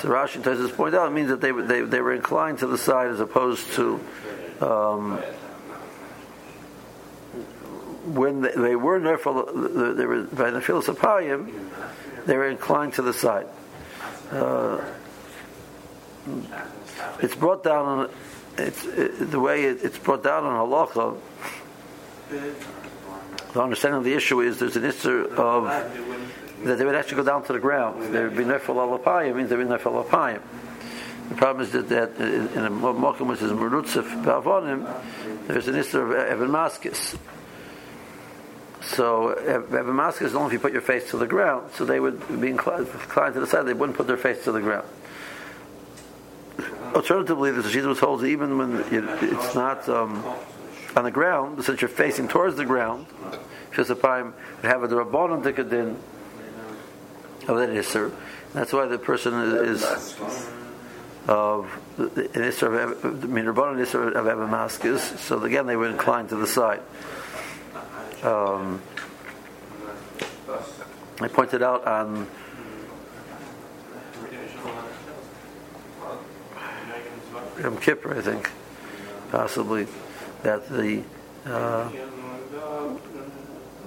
So 0.00 0.08
Rashi 0.08 0.42
Taisus 0.42 0.74
point 0.74 0.94
out 0.94 1.08
it 1.08 1.14
means 1.14 1.28
that 1.30 1.40
they, 1.40 1.50
they 1.50 1.80
they 1.80 2.00
were 2.00 2.12
inclined 2.12 2.58
to 2.58 2.66
the 2.66 2.78
side 2.78 3.08
as 3.08 3.20
opposed 3.20 3.72
to 3.72 4.00
um, 4.60 5.18
when 8.06 8.42
they, 8.42 8.52
they 8.52 8.76
were 8.76 9.00
Nefal, 9.00 9.96
they 9.96 10.06
were 10.06 10.22
by 10.24 10.50
Nefil 10.50 10.82
Sapayim, 10.82 11.70
they 12.26 12.36
were 12.36 12.48
inclined 12.48 12.94
to 12.94 13.02
the 13.02 13.12
side. 13.12 13.46
Uh, 14.30 14.84
it's 17.20 17.34
brought 17.34 17.64
down 17.64 18.10
it, 18.58 18.74
uh, 18.86 19.24
the 19.24 19.40
way 19.40 19.64
it, 19.64 19.82
it's 19.82 19.98
brought 19.98 20.22
down 20.22 20.44
on 20.44 20.68
halacha. 20.68 21.18
The 23.52 23.62
understanding 23.62 23.98
of 23.98 24.04
the 24.04 24.14
issue 24.14 24.40
is 24.40 24.58
there's 24.58 24.76
an 24.76 24.84
issue 24.84 25.28
of 25.36 25.64
that 26.64 26.78
they 26.78 26.84
would 26.84 26.94
actually 26.94 27.18
go 27.18 27.24
down 27.24 27.44
to 27.44 27.52
the 27.52 27.58
ground. 27.58 28.14
There 28.14 28.28
would 28.28 28.36
be 28.36 28.44
nefel 28.44 28.76
alapayim 28.76 29.36
means 29.36 29.48
there 29.48 29.58
would 29.58 29.68
be 29.68 29.74
nefel 29.74 30.04
alapayim. 30.04 30.40
The 31.28 31.34
problem 31.34 31.64
is 31.64 31.72
that, 31.72 31.88
that 31.88 32.20
in 32.20 32.64
a 32.64 32.70
mokum 32.70 33.26
which 33.28 33.42
is 33.42 33.50
merutzef 33.52 34.24
ba'avonim, 34.24 35.48
there's 35.48 35.68
an 35.68 35.74
issue 35.74 36.00
of 36.00 36.12
evan 36.12 36.48
maskis. 36.48 37.18
So 38.82 39.30
evan 39.30 39.94
maskis 39.94 40.22
is 40.22 40.34
only 40.34 40.48
if 40.48 40.52
you 40.54 40.58
put 40.60 40.72
your 40.72 40.82
face 40.82 41.10
to 41.10 41.16
the 41.16 41.26
ground. 41.26 41.72
So 41.74 41.84
they 41.84 41.98
would 41.98 42.40
be 42.40 42.48
inclined 42.48 42.86
to 42.86 43.40
the 43.40 43.46
side. 43.46 43.66
They 43.66 43.74
wouldn't 43.74 43.96
put 43.96 44.06
their 44.06 44.16
face 44.16 44.44
to 44.44 44.52
the 44.52 44.60
ground. 44.60 44.86
Alternatively, 46.96 47.50
the 47.50 47.60
Shita 47.60 47.88
was 47.88 47.98
told 47.98 48.24
even 48.24 48.56
when 48.56 48.82
it's 48.90 49.54
not 49.54 49.86
um, 49.86 50.24
on 50.96 51.04
the 51.04 51.10
ground, 51.10 51.62
since 51.62 51.82
you're 51.82 51.90
facing 51.90 52.26
towards 52.26 52.56
the 52.56 52.64
ground, 52.64 53.04
Shesapayim 53.72 54.32
would 54.32 54.64
have 54.64 54.82
a 54.82 54.88
Rabbanon 54.88 55.42
Tikadin 55.42 55.96
of 57.48 57.58
that 57.58 57.68
Isser. 57.68 58.12
That's 58.54 58.72
why 58.72 58.86
the 58.86 58.96
person 58.96 59.34
is, 59.66 59.84
of 61.28 61.70
an 61.98 62.08
Isser 62.08 62.82
of, 62.82 63.04
I 63.04 63.26
mean, 63.26 63.44
Rabbanon 63.44 63.76
Isser 63.76 64.14
of 64.14 64.24
Ebamaskis, 64.24 65.18
so 65.18 65.42
again 65.42 65.66
they 65.66 65.76
were 65.76 65.90
inclined 65.90 66.30
to 66.30 66.36
the 66.36 66.46
side. 66.46 66.80
Um, 68.22 68.80
I 71.20 71.28
pointed 71.28 71.62
out 71.62 71.86
on 71.86 72.26
Yom 77.60 77.78
Kippur, 77.78 78.16
I 78.16 78.20
think, 78.20 78.50
possibly, 79.30 79.86
that 80.42 80.68
the, 80.68 81.02
uh, 81.44 81.88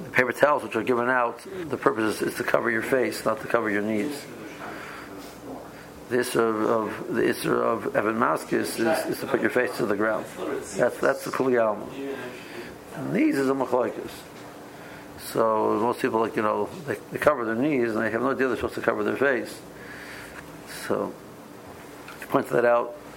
the 0.04 0.10
paper 0.12 0.32
towels 0.32 0.64
which 0.64 0.76
are 0.76 0.84
given 0.84 1.10
out, 1.10 1.46
the 1.70 1.78
purpose 1.78 2.22
is, 2.22 2.30
is, 2.30 2.36
to 2.36 2.44
cover 2.44 2.72
your 2.72 2.82
face, 2.82 3.26
not 3.26 3.42
to 3.42 3.48
cover 3.48 3.70
your 3.70 3.82
knees. 3.82 4.26
The 6.10 6.18
Isra 6.18 6.68
of, 6.68 7.14
the 7.14 7.22
Isra 7.22 7.62
of 7.62 7.96
Evan 7.96 8.16
Maskis 8.16 8.80
is, 8.80 8.80
is, 8.80 9.20
to 9.20 9.28
put 9.28 9.42
your 9.42 9.52
face 9.52 9.78
to 9.78 9.86
the 9.86 9.96
ground. 9.96 10.26
That's 10.76 10.98
that's 10.98 11.24
the 11.24 11.30
Kuliyam. 11.30 11.88
Knees 13.12 13.38
is 13.38 13.48
a 13.48 13.54
machlokes. 13.54 14.10
So 15.20 15.78
most 15.80 16.02
people, 16.02 16.20
like 16.20 16.36
you 16.36 16.42
know, 16.42 16.68
they, 16.88 16.96
cover 17.20 17.46
their 17.46 17.54
knees 17.54 17.92
and 17.92 18.02
they 18.02 18.10
have 18.10 18.22
no 18.22 18.32
idea 18.32 18.48
they're 18.48 18.56
supposed 18.56 18.74
to 18.76 18.82
cover 18.82 19.04
their 19.04 19.36
knees 19.36 19.60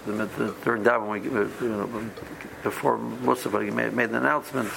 that 0.05 0.63
during 0.63 0.83
Davin, 0.83 1.07
we, 1.09 1.21
you 1.21 1.69
know, 1.69 2.09
before 2.61 2.97
Mustafa 2.97 3.59
made, 3.59 3.93
made 3.93 4.09
an 4.09 4.15
announcement, 4.15 4.69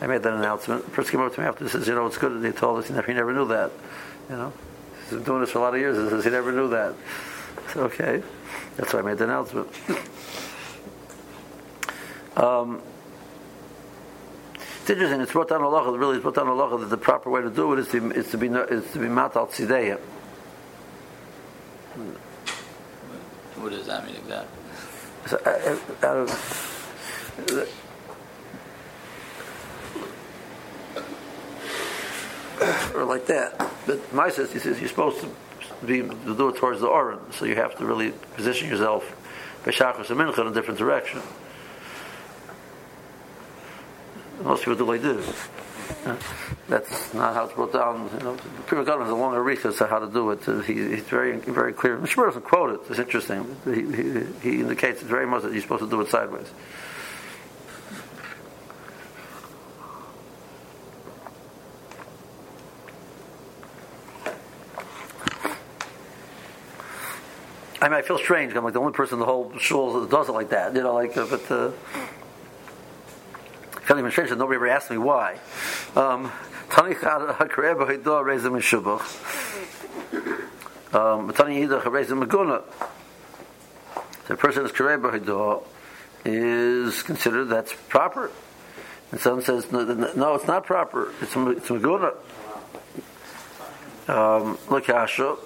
I 0.00 0.06
made 0.06 0.22
that 0.22 0.34
announcement. 0.34 0.84
The 0.84 0.90
person 0.90 1.12
came 1.12 1.20
up 1.20 1.34
to 1.34 1.40
me 1.40 1.46
after 1.46 1.64
and 1.64 1.70
says, 1.70 1.86
you 1.86 1.94
know, 1.94 2.06
it's 2.06 2.18
good. 2.18 2.32
That 2.32 2.40
they 2.40 2.52
told 2.52 2.78
us 2.78 2.88
he 2.88 2.94
never, 2.94 3.06
he 3.06 3.14
never 3.14 3.32
knew 3.32 3.46
that. 3.48 3.70
You 4.28 4.36
know, 4.36 4.52
he's 5.02 5.10
been 5.10 5.22
doing 5.22 5.40
this 5.42 5.50
for 5.50 5.58
a 5.58 5.62
lot 5.62 5.74
of 5.74 5.80
years. 5.80 5.96
He 5.96 6.08
says 6.08 6.24
he 6.24 6.30
never 6.30 6.52
knew 6.52 6.68
that. 6.70 6.94
So, 7.72 7.82
okay, 7.84 8.22
that's 8.76 8.92
why 8.92 9.00
I 9.00 9.02
made 9.02 9.18
the 9.18 9.24
announcement. 9.24 9.68
um, 12.36 12.80
it's 14.80 14.90
interesting. 14.90 15.20
It's 15.20 15.32
brought 15.32 15.48
down 15.48 15.60
halacha. 15.60 15.98
Really, 15.98 16.16
it's 16.16 16.22
brought 16.22 16.34
down 16.36 16.46
halacha 16.46 16.80
that 16.80 16.90
the 16.90 16.96
proper 16.96 17.30
way 17.30 17.42
to 17.42 17.50
do 17.50 17.72
it 17.74 17.78
is 17.80 17.88
to 17.88 18.10
is 18.12 18.30
to 18.30 18.38
be 18.38 18.48
is 18.48 18.90
to 18.92 18.98
be 18.98 19.06
matal 19.06 19.46
tzideya. 19.48 20.00
What 23.60 23.72
does 23.72 23.86
that 23.86 24.06
mean 24.06 24.16
exactly? 24.16 24.58
So, 25.26 25.36
uh, 25.44 26.06
out 26.06 26.16
of, 26.16 26.30
or 32.94 33.04
like 33.04 33.26
that. 33.26 33.58
But 33.86 34.12
my 34.14 34.30
says 34.30 34.52
he 34.52 34.58
says 34.58 34.80
you're 34.80 34.88
supposed 34.88 35.20
to 35.20 35.28
be 35.84 36.00
to 36.00 36.36
do 36.36 36.48
it 36.48 36.56
towards 36.56 36.80
the 36.80 36.86
oran, 36.86 37.18
so 37.32 37.44
you 37.44 37.54
have 37.56 37.76
to 37.76 37.84
really 37.84 38.12
position 38.34 38.68
yourself 38.68 39.16
b'shachos 39.64 40.10
and 40.10 40.18
mincha 40.18 40.38
in 40.38 40.46
a 40.46 40.52
different 40.52 40.78
direction. 40.78 41.20
Most 44.42 44.60
people 44.60 44.76
do 44.76 44.84
like 44.84 45.02
this. 45.02 45.26
That's 46.68 47.12
not 47.14 47.34
how 47.34 47.44
it's 47.44 47.54
brought 47.54 47.72
down. 47.72 48.10
You 48.18 48.24
know, 48.24 48.36
Megadim 48.66 49.00
has 49.00 49.10
a 49.10 49.14
long 49.14 49.34
arika 49.34 49.66
as 49.66 49.76
to 49.78 49.86
how 49.86 49.98
to 49.98 50.08
do 50.08 50.30
it. 50.30 50.44
He, 50.64 50.74
he's 50.74 51.02
very, 51.04 51.36
very 51.38 51.72
clear. 51.72 51.98
Shmuel 51.98 52.26
doesn't 52.26 52.44
quote 52.44 52.74
it. 52.74 52.80
It's 52.90 52.98
interesting. 52.98 53.56
He, 53.64 53.82
he, 53.82 54.50
he 54.54 54.60
indicates 54.60 55.02
very 55.02 55.26
much 55.26 55.42
that 55.42 55.52
you're 55.52 55.62
supposed 55.62 55.82
to 55.82 55.90
do 55.90 56.00
it 56.00 56.08
sideways. 56.08 56.50
I 67.82 67.88
mean, 67.88 67.94
I 67.94 68.02
feel 68.02 68.18
strange. 68.18 68.54
I'm 68.54 68.62
like 68.62 68.74
the 68.74 68.80
only 68.80 68.92
person 68.92 69.14
in 69.14 69.20
the 69.20 69.26
whole 69.26 69.56
shul 69.58 70.00
that 70.00 70.10
does 70.10 70.28
it 70.28 70.32
like 70.32 70.50
that. 70.50 70.74
You 70.74 70.82
know, 70.82 70.94
like, 70.94 71.16
uh, 71.16 71.26
but. 71.26 71.50
Uh, 71.50 71.72
Nobody 73.90 74.56
ever 74.56 74.68
asked 74.68 74.90
me 74.90 74.98
why. 74.98 75.38
Um. 75.96 76.32
Um. 80.92 81.26
The 84.30 84.36
person 84.36 84.64
is 84.64 84.70
Kareb 84.70 85.02
Haidah 85.02 85.62
is 86.24 87.02
considered 87.02 87.46
that's 87.46 87.74
proper. 87.88 88.30
And 89.10 89.20
someone 89.20 89.42
says, 89.42 89.72
no, 89.72 89.84
no, 89.84 90.34
it's 90.34 90.46
not 90.46 90.64
proper. 90.64 91.12
It's, 91.20 91.34
it's 91.34 91.68
Maguna. 91.68 92.14
Um, 94.06 94.56
Lakasha. 94.68 95.36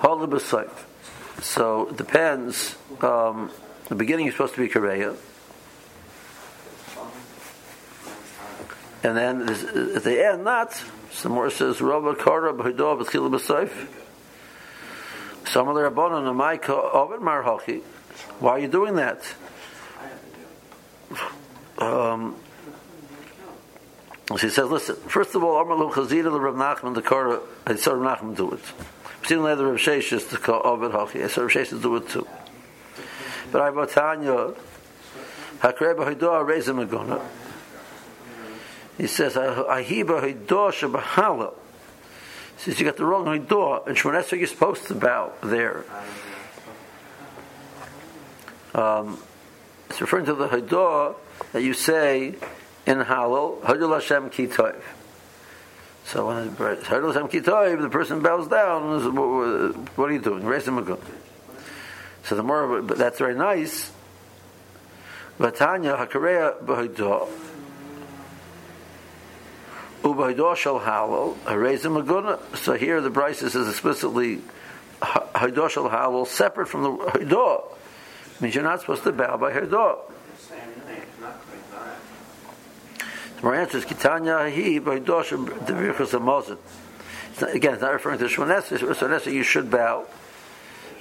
Holibasayf. 0.00 0.70
So 1.42 1.88
it 1.88 1.98
depends. 1.98 2.76
Um, 3.02 3.50
the 3.90 3.96
beginning 3.96 4.28
is 4.28 4.34
supposed 4.34 4.54
to 4.54 4.60
be 4.60 4.68
Kareya. 4.72 5.16
And 9.02 9.16
then 9.16 9.48
at 9.96 10.04
the 10.04 10.26
end, 10.26 10.44
not. 10.44 10.80
Some 11.10 11.32
more 11.32 11.50
says, 11.50 11.80
Rabba 11.80 12.14
Kara 12.14 12.54
B'Hidah 12.54 13.02
B'Chila 13.02 13.34
B'Sayf. 13.34 13.88
Some 15.48 15.68
of 15.68 15.74
the 15.74 15.80
Rabbanon 15.80 16.32
Amaika 16.32 16.94
Ovid 16.94 17.20
Marhachi. 17.20 17.82
Why 18.38 18.52
are 18.52 18.58
you 18.60 18.68
doing 18.68 18.94
that? 18.94 19.22
Um, 21.78 22.36
so 24.28 24.36
he 24.36 24.48
says, 24.50 24.70
listen, 24.70 24.94
first 24.94 25.34
of 25.34 25.42
all, 25.42 25.64
Amalu 25.64 25.92
Chazira, 25.92 26.30
the 26.30 26.40
Rav 26.40 26.54
Nachman, 26.54 26.94
the 26.94 27.02
Kara, 27.02 27.40
I 27.66 27.74
saw 27.74 27.92
Rav 27.94 28.20
Nachman 28.20 28.36
do 28.36 28.52
it. 28.52 28.60
Seen 29.26 29.42
the 29.42 29.44
Rav 29.44 29.76
Sheshes, 29.78 30.28
the 30.28 30.52
Ovid 30.52 30.92
Hachi, 30.92 31.24
I 31.24 31.26
saw 31.26 31.40
Rav 31.42 31.50
Sheshes 31.50 31.82
do 31.82 31.96
it 31.96 32.08
too. 32.08 32.28
But 33.50 33.62
I 33.62 33.70
bought 33.70 33.90
Tanya, 33.90 34.54
Hakreba 35.60 36.14
Hidah, 36.14 36.44
Rezim 36.46 36.86
Agona. 36.86 37.20
He 38.96 39.06
says, 39.06 39.34
Ahiba 39.34 40.36
Shabahala. 40.46 41.54
He 42.56 42.62
says, 42.62 42.78
you 42.78 42.84
got 42.86 42.96
the 42.96 43.04
wrong 43.04 43.24
Hidah, 43.24 43.86
and 43.86 43.96
Shmonesra 43.96 44.38
you're 44.38 44.46
supposed 44.46 44.86
to 44.86 44.94
bow 44.94 45.32
there. 45.42 45.84
Um, 48.74 49.18
it's 49.88 50.00
referring 50.00 50.26
to 50.26 50.34
the 50.34 50.48
Hidah 50.48 51.16
that 51.52 51.62
you 51.62 51.74
say 51.74 52.34
in 52.86 52.98
Halal, 52.98 53.60
Hadul 53.62 53.94
Hashem 53.94 54.30
Ki 54.30 54.46
Tov. 54.46 54.80
So 56.04 56.26
when 56.26 56.54
the 56.54 57.88
person 57.90 58.20
bows 58.20 58.48
down, 58.48 59.14
what 59.96 60.08
are 60.08 60.12
you 60.12 60.20
doing? 60.20 60.44
Raise 60.44 60.66
him 60.66 60.78
a 60.78 60.82
So 62.24 62.34
the 62.36 62.42
more, 62.42 62.82
but 62.82 62.98
that's 62.98 63.18
very 63.18 63.34
nice. 63.34 63.90
Vatanya 65.38 65.98
hakareya 65.98 66.62
b'hoidah. 66.62 67.28
Ubaydah 70.02 70.56
shall 70.56 70.80
halal, 70.80 71.36
harezim 71.44 72.02
maguna. 72.02 72.38
So 72.56 72.74
here 72.74 73.00
the 73.00 73.10
Braisa 73.10 73.50
says 73.50 73.68
explicitly, 73.68 74.40
Haidah 75.00 75.70
shall 75.70 75.88
halal, 75.88 76.26
separate 76.26 76.66
from 76.66 76.82
the 76.82 76.90
Haidah. 76.90 77.64
Means 78.40 78.54
you're 78.54 78.64
not 78.64 78.80
supposed 78.80 79.02
to 79.04 79.12
bow 79.12 79.36
by 79.36 79.52
Haidah. 79.52 79.98
The 83.36 83.42
more 83.42 83.54
answer 83.54 83.78
is 83.78 83.84
Kitanya 83.86 84.50
Hi 84.50 84.78
Virchus 84.78 86.12
of 86.12 86.22
Moses. 86.22 86.58
Again, 87.40 87.72
it's 87.74 87.82
not 87.82 87.92
referring 87.92 88.18
to 88.18 88.26
Shmonesa. 88.26 88.78
Shmonesa, 88.78 89.32
you 89.32 89.42
should 89.42 89.70
bow, 89.70 90.06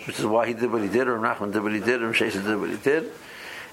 which 0.05 0.19
is 0.19 0.25
why 0.25 0.47
he 0.47 0.53
did 0.53 0.71
what 0.71 0.81
he 0.81 0.88
did, 0.88 1.07
or 1.07 1.17
Nachman 1.19 1.53
did 1.53 1.63
what 1.63 1.73
he 1.73 1.79
did, 1.79 2.01
or 2.01 2.13
Shesa 2.13 2.43
did 2.43 2.59
what 2.59 2.69
he 2.69 2.77
did. 2.77 3.03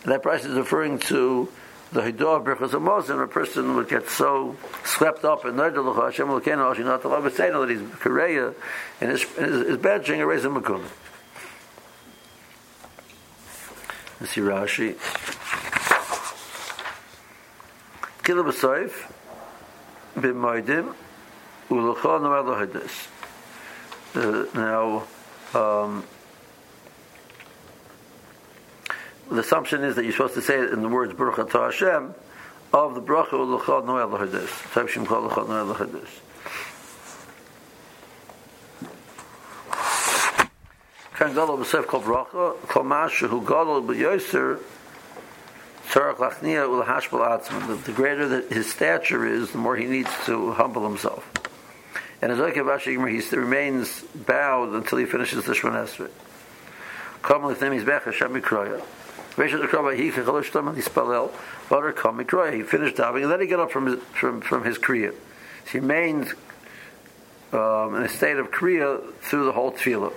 And 0.03 0.13
that 0.13 0.23
price 0.23 0.45
is 0.45 0.57
referring 0.57 0.99
to 1.01 1.49
the 1.93 2.01
Hidah 2.01 2.45
Birchas 2.45 3.11
and 3.11 3.21
a 3.21 3.27
person 3.27 3.77
would 3.77 3.89
get 3.89 4.09
so 4.09 4.57
swept 4.85 5.25
up 5.25 5.45
in 5.45 5.55
Nerdel 5.55 5.95
Hashem 5.95 6.27
Lekena 6.27 6.75
to 6.75 7.31
say 7.31 7.51
that 7.51 7.71
he's 7.71 7.81
Korea 8.01 8.55
and 9.01 9.11
his, 9.11 9.23
his, 9.23 9.67
his 9.69 9.77
bad 9.79 10.05
thing 10.05 10.21
erase 10.21 10.45
him 10.45 10.57
a 10.57 10.61
Let's 14.21 14.33
see 14.33 14.41
Rashi. 14.41 14.97
Kila 18.25 18.43
b'soif 18.43 19.13
b'moidim 20.17 20.95
u'lechol 21.71 22.23
noel 22.23 22.45
lahidis. 22.45 23.09
Uh, 24.17 24.47
now, 24.55 25.05
um, 25.55 26.05
the 29.31 29.41
assumption 29.41 29.83
is 29.85 29.97
that 29.97 30.05
you're 30.05 30.13
supposed 30.13 30.35
to 30.35 30.43
say 30.43 30.59
it 30.59 30.73
in 30.73 30.83
the 30.83 30.89
words 30.89 31.13
Baruch 31.15 31.37
Atah 31.37 31.67
Hashem 31.67 32.15
of 32.73 32.95
the 32.95 33.01
bracha 33.01 33.31
ulachad 33.31 33.85
noel 33.87 34.09
lahadis. 34.09 34.49
Tavshim 34.73 35.07
kol 35.07 35.29
lachad 35.29 35.49
noel 35.49 35.75
lahadis. 35.75 36.09
Kan 41.15 41.35
gadol 41.35 41.59
b'sef 41.59 41.87
kol 41.87 42.03
bracha 42.03 42.69
kol 42.69 42.85
mashu 42.85 43.29
hu 43.29 43.41
gadol 43.41 43.83
b'yoser 43.83 44.61
tzarach 45.89 46.17
lachnia 46.17 46.67
ulahashbal 46.69 47.41
atzman. 47.41 47.83
The 47.85 47.93
greater 47.93 48.29
that 48.29 48.53
his 48.53 48.71
stature 48.71 49.27
is, 49.27 49.53
the 49.53 49.59
more 49.59 49.77
he 49.77 49.87
needs 49.87 50.11
to 50.27 50.53
humble 50.53 50.87
himself. 50.87 51.29
And 52.23 52.33
as 52.33 52.39
Okev 52.39 52.65
Ashigmer, 52.65 53.11
he 53.11 53.37
remains 53.37 54.03
bowed 54.15 54.73
until 54.73 54.99
he 54.99 55.05
finishes 55.05 55.45
the 55.45 55.53
Shemon 55.53 55.85
Esrei. 55.85 56.11
Come 57.23 57.43
with 57.43 57.63
him, 57.63 57.73
he's 57.73 57.85
back, 57.85 58.05
Hashem 58.05 58.33
Mikroya. 58.33 58.83
He 59.37 59.43
finished 59.43 59.73
davening, 62.97 63.23
and 63.23 63.31
then 63.31 63.41
he 63.41 63.47
got 63.47 63.61
up 63.61 63.71
from 63.71 63.87
his, 63.87 64.01
from, 64.15 64.41
from 64.41 64.65
his 64.65 64.79
kriya. 64.79 65.13
He 65.71 65.79
remained 65.79 66.33
um, 67.53 67.97
in 67.97 68.03
a 68.05 68.09
state 68.09 68.39
of 68.39 68.51
kriya 68.51 69.13
through 69.21 69.45
the 69.45 69.53
whole 69.53 69.73
tefillah. 69.73 70.15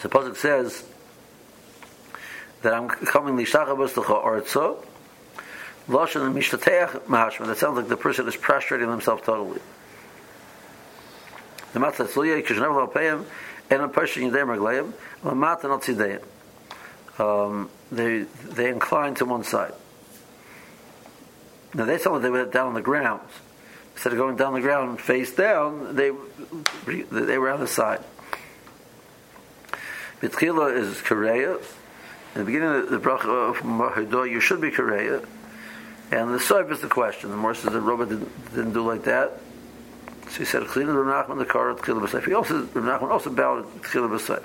The 0.00 0.08
pasuk 0.08 0.36
says 0.36 0.82
that 2.62 2.72
I'm 2.72 2.88
coming 2.88 3.36
lishtachabas 3.36 3.96
l'cha 3.96 4.22
artzo. 4.22 4.78
Lashon 5.88 6.32
mishtateach 6.32 7.02
mahashma. 7.02 7.46
That 7.46 7.58
sounds 7.58 7.76
like 7.76 7.88
the 7.88 7.96
person 7.96 8.26
is 8.26 8.36
prostrating 8.36 8.88
himself 8.88 9.22
totally. 9.24 9.60
The 11.74 11.80
matzah 11.80 12.06
tzluya 12.06 12.42
kishanev 12.42 12.74
l'alpeim 12.74 13.26
and 13.70 13.82
a 13.82 13.88
person 13.88 14.22
yidei 14.22 14.44
mergleim, 14.44 14.92
lamata 15.22 15.64
not 15.64 15.82
tzideim. 15.82 16.22
Um, 17.18 17.70
they 17.90 18.22
they 18.44 18.68
incline 18.68 19.14
to 19.16 19.24
one 19.24 19.44
side. 19.44 19.72
Now 21.74 21.84
they 21.84 21.98
told 21.98 22.16
me 22.16 22.22
they 22.22 22.30
went 22.30 22.52
down 22.52 22.68
on 22.68 22.74
the 22.74 22.82
ground. 22.82 23.22
Instead 23.94 24.12
of 24.12 24.18
going 24.18 24.36
down 24.36 24.52
the 24.52 24.60
ground 24.60 25.00
face 25.00 25.34
down, 25.34 25.96
they 25.96 26.10
they 26.86 27.38
were 27.38 27.50
on 27.50 27.60
the 27.60 27.66
side. 27.66 28.02
Bitchila 30.20 30.76
is 30.76 31.00
Korea. 31.00 31.54
In 31.54 32.40
the 32.40 32.44
beginning 32.44 32.68
of 32.68 32.90
the 32.90 32.98
bracha 32.98 33.50
of 33.50 33.58
Mahidah, 33.58 34.30
you 34.30 34.40
should 34.40 34.60
be 34.60 34.70
Korea. 34.70 35.22
And 36.10 36.34
the 36.34 36.38
Soif 36.38 36.70
is 36.70 36.80
the 36.80 36.88
question. 36.88 37.30
The 37.30 37.36
more 37.36 37.54
says 37.54 37.72
that 37.72 37.80
Robert 37.80 38.10
didn't, 38.10 38.54
didn't 38.54 38.72
do 38.72 38.86
like 38.86 39.04
that. 39.04 39.40
So 40.28 40.38
he 40.38 40.44
said, 40.44 40.62
Chilin 40.64 41.04
Rav 41.04 41.28
Nachman 41.28 41.38
the 41.38 41.44
car 41.44 41.70
at 41.70 41.78
Tchila 41.78 42.06
B'Seif. 42.06 42.26
He 42.26 42.34
also, 42.34 42.62
Rav 42.74 43.00
Nachman 43.00 43.10
also 43.10 43.30
bowed 43.30 43.60
at 43.60 43.82
Tchila 43.82 44.08
B'Seif. 44.08 44.44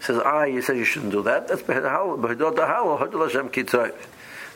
Says, 0.00 0.20
ah, 0.24 0.44
you 0.44 0.62
said 0.62 0.76
you 0.76 0.84
shouldn't 0.84 1.12
do 1.12 1.22
that. 1.22 1.48
That's 1.48 1.62
Behedot 1.62 2.54
Dahal, 2.54 2.98
Hodel 3.00 3.24
Hashem 3.24 3.48
Kitzoif. 3.48 3.94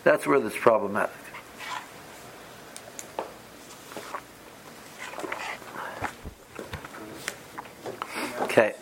That's 0.04 0.26
where 0.26 0.44
it's 0.44 0.56
problematic. 0.56 1.14
Okay. 8.42 8.74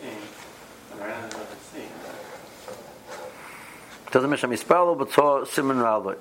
Doesn't 4.10 4.28
mention 4.28 4.50
Mispalo, 4.50 4.98
but 4.98 5.12
saw 5.12 5.44
Simon 5.44 5.76
Ralvik. 5.76 6.18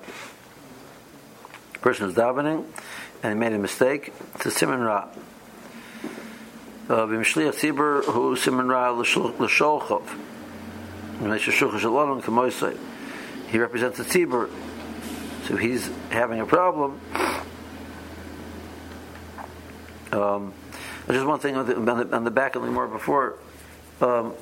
Person 1.80 2.08
is 2.08 2.14
davening 2.14 2.64
and 3.22 3.32
he 3.32 3.38
made 3.38 3.52
a 3.52 3.58
mistake. 3.58 4.12
It's 4.34 4.46
a 4.46 4.50
Simon 4.50 4.80
Ra. 4.80 5.08
B'mishliach 6.88 7.54
Tzibur 7.54 8.04
who 8.04 8.34
Simon 8.36 8.68
Ra 8.68 8.90
l'sholchov. 8.90 10.02
He 13.48 13.58
represents 13.58 13.98
the 13.98 14.04
Tzibur. 14.04 14.50
So 15.46 15.56
he's 15.56 15.90
having 16.10 16.40
a 16.40 16.46
problem. 16.46 17.00
Um, 20.12 20.52
just 21.08 21.26
one 21.26 21.38
thing 21.40 21.56
on 21.56 21.66
the, 21.66 21.76
on 21.76 21.84
the, 21.84 22.16
on 22.16 22.24
the 22.24 22.30
back 22.30 22.56
of 22.56 22.62
the 22.62 22.70
more 22.70 22.88
before. 22.88 23.36
Um, 24.00 24.34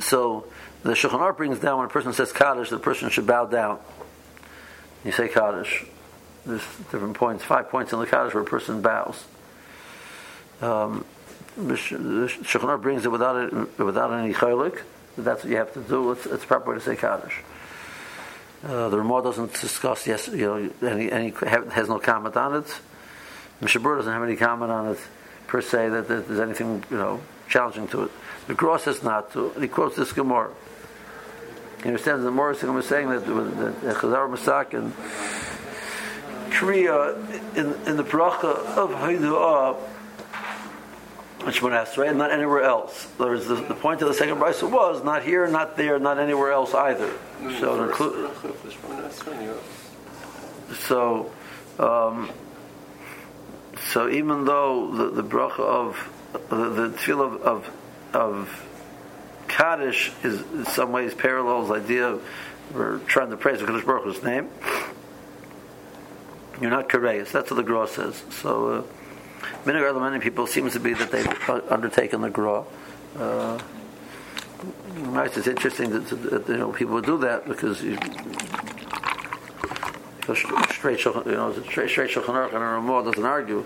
so 0.00 0.46
the 0.82 0.92
Shulchan 0.92 1.36
brings 1.36 1.58
down 1.58 1.78
when 1.78 1.86
a 1.86 1.90
person 1.90 2.12
says 2.12 2.32
Kaddish, 2.32 2.70
the 2.70 2.78
person 2.78 3.10
should 3.10 3.26
bow 3.26 3.46
down. 3.46 3.78
You 5.04 5.12
say 5.12 5.28
Kaddish 5.28 5.84
there's 6.46 6.62
different 6.90 7.14
points, 7.14 7.44
five 7.44 7.68
points 7.68 7.92
in 7.92 7.98
the 7.98 8.06
Kaddish 8.06 8.34
where 8.34 8.42
a 8.42 8.46
person 8.46 8.80
bows. 8.80 9.24
Um, 10.62 11.04
the 11.56 11.74
Shulchan 11.74 12.82
brings 12.82 13.04
it 13.04 13.10
without 13.10 13.36
it, 13.36 13.78
without 13.78 14.12
any 14.12 14.32
chaylik. 14.32 14.80
That's 15.18 15.42
what 15.42 15.50
you 15.50 15.56
have 15.56 15.72
to 15.74 15.80
do. 15.80 16.12
It's, 16.12 16.26
it's 16.26 16.44
proper 16.44 16.70
way 16.70 16.76
to 16.76 16.82
say 16.82 16.96
Kaddish. 16.96 17.42
Uh, 18.64 18.88
the 18.88 18.98
Ramah 18.98 19.22
doesn't 19.22 19.52
discuss 19.54 20.06
yes, 20.06 20.28
you 20.28 20.72
know, 20.80 20.88
any, 20.88 21.10
any 21.10 21.30
has 21.70 21.88
no 21.88 21.98
comment 21.98 22.36
on 22.36 22.56
it. 22.56 22.80
Mishabur 23.60 23.96
doesn't 23.96 24.12
have 24.12 24.22
any 24.22 24.36
comment 24.36 24.70
on 24.70 24.88
it 24.88 24.98
per 25.46 25.62
se 25.62 25.88
that, 25.90 26.08
that 26.08 26.28
there's 26.28 26.40
anything 26.40 26.84
you 26.90 26.96
know 26.96 27.20
challenging 27.48 27.88
to 27.88 28.04
it. 28.04 28.10
The 28.48 28.54
Gross 28.54 28.84
says 28.84 29.02
not 29.02 29.32
to, 29.32 29.50
and 29.52 29.62
he 29.62 29.68
quotes 29.68 29.96
this 29.96 30.12
Gemara. 30.12 30.50
He 31.82 31.88
understands 31.88 32.24
the 32.24 32.30
Morris 32.30 32.62
is 32.62 32.86
saying 32.86 33.10
that, 33.10 33.26
that 33.26 33.96
Chazar 33.96 34.28
Masak 34.28 34.74
and 34.74 34.92
Kriya 36.56 37.16
in, 37.54 37.74
in 37.86 37.96
the 37.98 38.02
bracha 38.02 38.44
of 38.76 38.90
Haidu'ah, 38.90 39.76
which 41.44 41.60
one 41.60 41.72
has 41.72 41.96
right, 41.98 42.16
not 42.16 42.32
anywhere 42.32 42.62
else. 42.62 43.04
The, 43.18 43.36
the 43.68 43.74
point 43.74 44.00
of 44.00 44.08
the 44.08 44.14
second 44.14 44.38
brisa 44.38 44.70
was 44.70 45.04
not 45.04 45.22
here, 45.22 45.46
not 45.48 45.76
there, 45.76 45.98
not 45.98 46.18
anywhere 46.18 46.52
else 46.52 46.74
either. 46.74 47.12
So, 47.60 47.84
include, 47.84 48.30
so, 50.80 51.30
um, 51.78 52.30
so 53.92 54.08
even 54.08 54.46
though 54.46 54.90
the, 54.92 55.22
the 55.22 55.28
bracha 55.28 55.60
of 55.60 56.12
the, 56.48 56.70
the 56.70 56.88
tefillah 56.96 57.40
of, 57.40 57.42
of, 57.42 57.70
of 58.14 58.66
Kaddish 59.46 60.10
is 60.24 60.40
in 60.52 60.64
some 60.64 60.90
ways 60.90 61.12
parallels 61.14 61.68
the 61.68 61.74
idea 61.74 62.08
of 62.08 62.24
we're 62.74 62.98
trying 63.00 63.30
to 63.30 63.36
praise 63.36 63.60
the 63.60 63.66
Kaddish 63.66 63.84
Baruch 63.84 64.04
Hu's 64.04 64.22
name. 64.22 64.48
You're 66.60 66.70
not 66.70 66.88
Kareis. 66.88 67.32
That's 67.32 67.50
what 67.50 67.56
the 67.56 67.62
Gra 67.62 67.86
says. 67.86 68.22
So, 68.30 68.68
uh, 68.68 68.82
many 69.64 70.20
people 70.20 70.46
seems 70.46 70.72
to 70.72 70.80
be 70.80 70.94
that 70.94 71.10
they've 71.10 71.50
undertaken 71.70 72.22
the 72.22 72.30
Gra. 72.30 72.64
Uh, 73.16 73.58
it's 75.36 75.46
interesting 75.46 75.90
that, 75.90 76.08
that, 76.08 76.48
you 76.48 76.56
know 76.56 76.72
people 76.72 77.00
do 77.00 77.18
that 77.18 77.46
because 77.46 77.82
you, 77.82 77.96
straight 80.70 81.04
you 81.04 81.32
know 81.32 81.52
straight 81.68 81.90
straight 81.90 82.10
Shulchan 82.10 82.24
Aruch 82.24 82.54
and 82.54 82.60
Ramah 82.60 83.04
doesn't 83.04 83.24
argue 83.24 83.62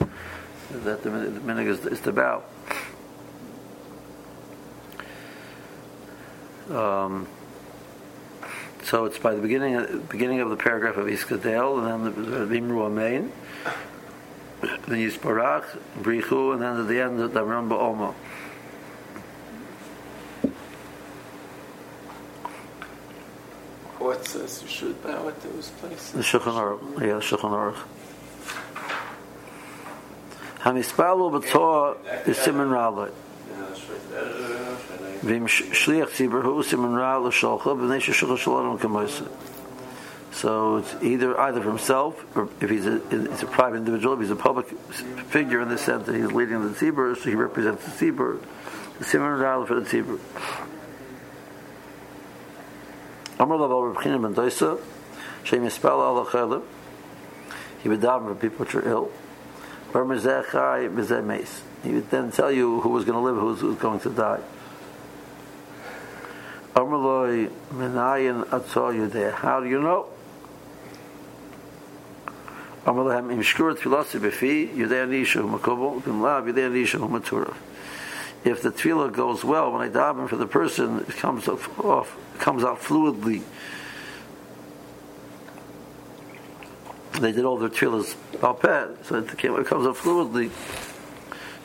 that 0.71 1.03
the, 1.03 1.11
the 1.11 1.41
minig 1.41 1.67
is, 1.67 1.87
is 1.87 2.01
to 2.01 2.13
bow. 2.13 2.43
Um, 6.71 7.27
So 8.85 9.05
it's 9.05 9.19
by 9.19 9.35
the 9.35 9.43
beginning 9.43 10.07
beginning 10.11 10.41
of 10.41 10.51
the 10.51 10.57
paragraph 10.57 10.97
of 10.97 11.07
Iskadel, 11.07 11.79
and 11.79 11.87
then 12.05 12.49
the, 12.49 12.55
Vimru 12.55 12.89
Amein, 12.89 13.31
then 14.89 14.99
Yisparach, 14.99 15.65
Brichu, 15.99 16.55
and 16.55 16.63
then 16.63 16.81
at 16.81 16.89
the 16.89 17.01
end 17.01 17.21
of 17.21 17.33
the 17.33 17.41
Damram 17.41 17.69
Ba'omo. 17.69 18.15
What 23.99 24.27
says 24.27 24.63
you 24.63 24.69
should 24.69 25.03
bow 25.03 25.29
at 25.29 25.41
those 25.43 25.71
places? 25.71 26.13
The 26.13 26.23
Shulchan 26.23 26.55
Aruch, 26.55 27.01
yeah, 27.01 27.15
the 27.15 27.21
Shulchan 27.21 27.53
Aruch. 27.53 27.79
Hamispalu 30.61 31.43
b'toa 31.43 32.27
is 32.27 32.39
Simon 32.39 32.69
Ralot. 32.69 33.13
Vim 33.49 33.67
shliach 33.67 33.99
tzibur 34.01 34.39
hu 34.63 34.79
Simon 34.87 35.01
Ra 35.01 35.10
l'sholcha 35.10 35.10
b'nei 35.10 35.10
sheshulcha 35.10 35.10
shalom 35.10 35.10
kamoisa. 35.10 35.10
So 40.33 40.77
it's 40.77 40.95
either 41.03 41.39
either 41.39 41.61
for 41.61 41.69
himself, 41.69 42.25
or 42.37 42.49
if 42.61 42.71
he's 42.71 42.87
a, 42.87 43.03
it's 43.11 43.43
a 43.43 43.47
private 43.47 43.79
individual, 43.79 44.15
if 44.15 44.21
he's 44.21 44.31
a 44.31 44.37
public 44.37 44.69
figure 45.29 45.61
in 45.61 45.69
the 45.69 45.77
sense 45.77 46.07
that 46.07 46.15
he's 46.15 46.31
leading 46.33 46.63
the 46.63 46.75
tzibur, 46.75 47.17
so 47.17 47.29
he 47.29 47.35
represents 47.35 47.85
the 47.85 47.91
tzibur. 47.91 48.41
The 48.99 49.05
Simon 49.05 49.39
Ra 49.39 49.65
for 49.65 49.81
the 49.81 49.83
tzibur. 49.83 50.19
Amar 53.39 53.57
Laval 53.57 53.95
Doisa, 53.95 54.79
he 57.83 57.89
would 57.89 58.01
daven 58.01 58.29
for 58.29 58.35
people 58.35 58.59
which 58.59 58.75
are 58.75 58.89
ill. 58.89 59.11
He 61.83 61.93
would 61.93 62.11
then 62.11 62.31
tell 62.31 62.53
you 62.53 62.81
who 62.81 62.89
was 62.91 63.05
going 63.05 63.17
to 63.17 63.21
live, 63.21 63.37
who 63.37 63.47
was, 63.47 63.61
who 63.61 63.69
was 63.69 63.79
going 63.79 64.01
to 64.01 64.11
die. 64.11 64.41
Amar 66.77 66.99
Loi 66.99 67.49
Menayin 67.73 68.45
Atzol 68.47 68.95
Yudeh. 68.95 69.33
How 69.33 69.61
do 69.61 69.69
you 69.69 69.81
know? 69.81 70.07
Amar 72.87 73.05
Lahem 73.07 73.33
Im 73.33 73.41
Shkur 73.41 73.75
Tfilasi 73.77 74.21
Befi, 74.21 74.73
Yudeh 74.73 75.05
Anisha 75.05 75.41
Hu 75.41 75.59
Makubal, 75.59 76.05
Bim 76.05 76.23
Lav 76.23 76.45
Yudeh 76.45 76.71
Anisha 76.71 76.99
Hu 76.99 77.55
If 78.49 78.63
the 78.63 78.71
tefillah 78.71 79.13
goes 79.13 79.43
well, 79.43 79.73
when 79.73 79.83
I 79.83 79.93
daven 79.93 80.29
for 80.29 80.37
the 80.37 80.47
person, 80.47 81.01
it 81.01 81.17
comes 81.17 81.49
off, 81.49 81.85
off 81.85 82.17
comes 82.39 82.63
out 82.63 82.81
fluidly. 82.81 83.43
They 87.21 87.33
did 87.33 87.45
all 87.45 87.59
their 87.59 87.69
tefillahs 87.69 88.15
balpet, 88.35 89.05
so 89.05 89.17
it, 89.17 89.37
came, 89.37 89.57
it 89.57 89.67
comes 89.67 89.87
out 89.87 89.97
fluidly. 89.97 90.51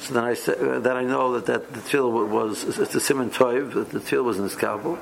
So 0.05 0.13
then 0.13 0.23
I 0.23 0.35
said, 0.35 0.59
uh, 0.59 0.79
then 0.81 0.95
I 0.95 1.01
know 1.01 1.33
that, 1.33 1.47
that 1.47 1.73
the 1.73 1.79
tefillah 1.79 2.29
was 2.29 2.63
it's 2.63 2.93
a 2.93 2.99
simon 2.99 3.31
toiv 3.31 3.73
that 3.73 3.89
the 3.89 3.99
tefillah 3.99 4.23
was 4.23 4.37
in 4.37 4.43
this 4.43 4.55
kabel. 4.55 4.99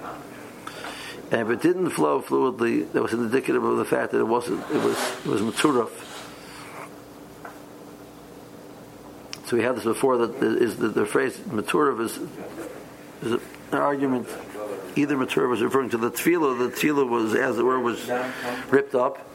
And 1.29 1.41
if 1.41 1.49
it 1.49 1.61
didn't 1.61 1.89
flow 1.89 2.21
fluidly, 2.21 2.89
that 2.93 3.03
was 3.03 3.11
indicative 3.11 3.65
of 3.65 3.75
the 3.75 3.83
fact 3.83 4.13
that 4.13 4.19
it 4.19 4.27
wasn't. 4.27 4.61
It 4.71 4.81
was 4.81 4.97
it 5.25 5.25
was 5.25 5.41
maturaf. 5.41 5.91
So 9.45 9.57
we 9.57 9.63
had 9.63 9.75
this 9.75 9.83
before. 9.83 10.25
That 10.25 10.41
is 10.41 10.77
the, 10.77 10.87
the 10.87 11.05
phrase 11.05 11.37
maturav 11.37 11.99
is 11.99 12.17
is 13.23 13.41
an 13.73 13.77
argument. 13.77 14.29
Either 14.95 15.17
maturav 15.17 15.49
was 15.49 15.61
referring 15.61 15.89
to 15.89 15.97
the 15.97 16.11
tefillah. 16.11 16.59
The 16.59 16.77
tefillah 16.77 17.09
was, 17.09 17.35
as 17.35 17.57
it 17.57 17.65
were, 17.65 17.77
was 17.77 18.09
ripped 18.69 18.95
up. 18.95 19.29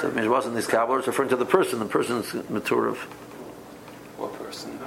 So 0.00 0.12
it 0.16 0.28
wasn't 0.28 0.56
this 0.56 0.66
kabbalah. 0.66 0.98
It's 0.98 1.06
referring 1.06 1.28
to 1.28 1.36
the 1.36 1.46
person. 1.46 1.78
The 1.78 1.84
person's 1.84 2.32
maturav. 2.48 2.98
Person? 4.48 4.78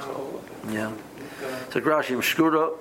Yeah. 0.71 0.91
So 1.69 1.81
Grashi 1.81 2.15
imshkura 2.15 2.75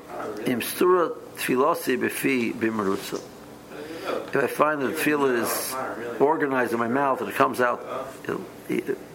imstura 0.46 1.14
tfilasi 1.36 1.98
befi 1.98 2.54
bimarutza. 2.54 3.20
If 4.28 4.36
I 4.36 4.46
find 4.46 4.80
that 4.80 4.96
tefillah 4.96 5.42
is 5.42 5.74
organized 6.18 6.72
in 6.72 6.78
my 6.78 6.88
mouth 6.88 7.20
and 7.20 7.28
it 7.28 7.34
comes 7.34 7.60
out, 7.60 7.84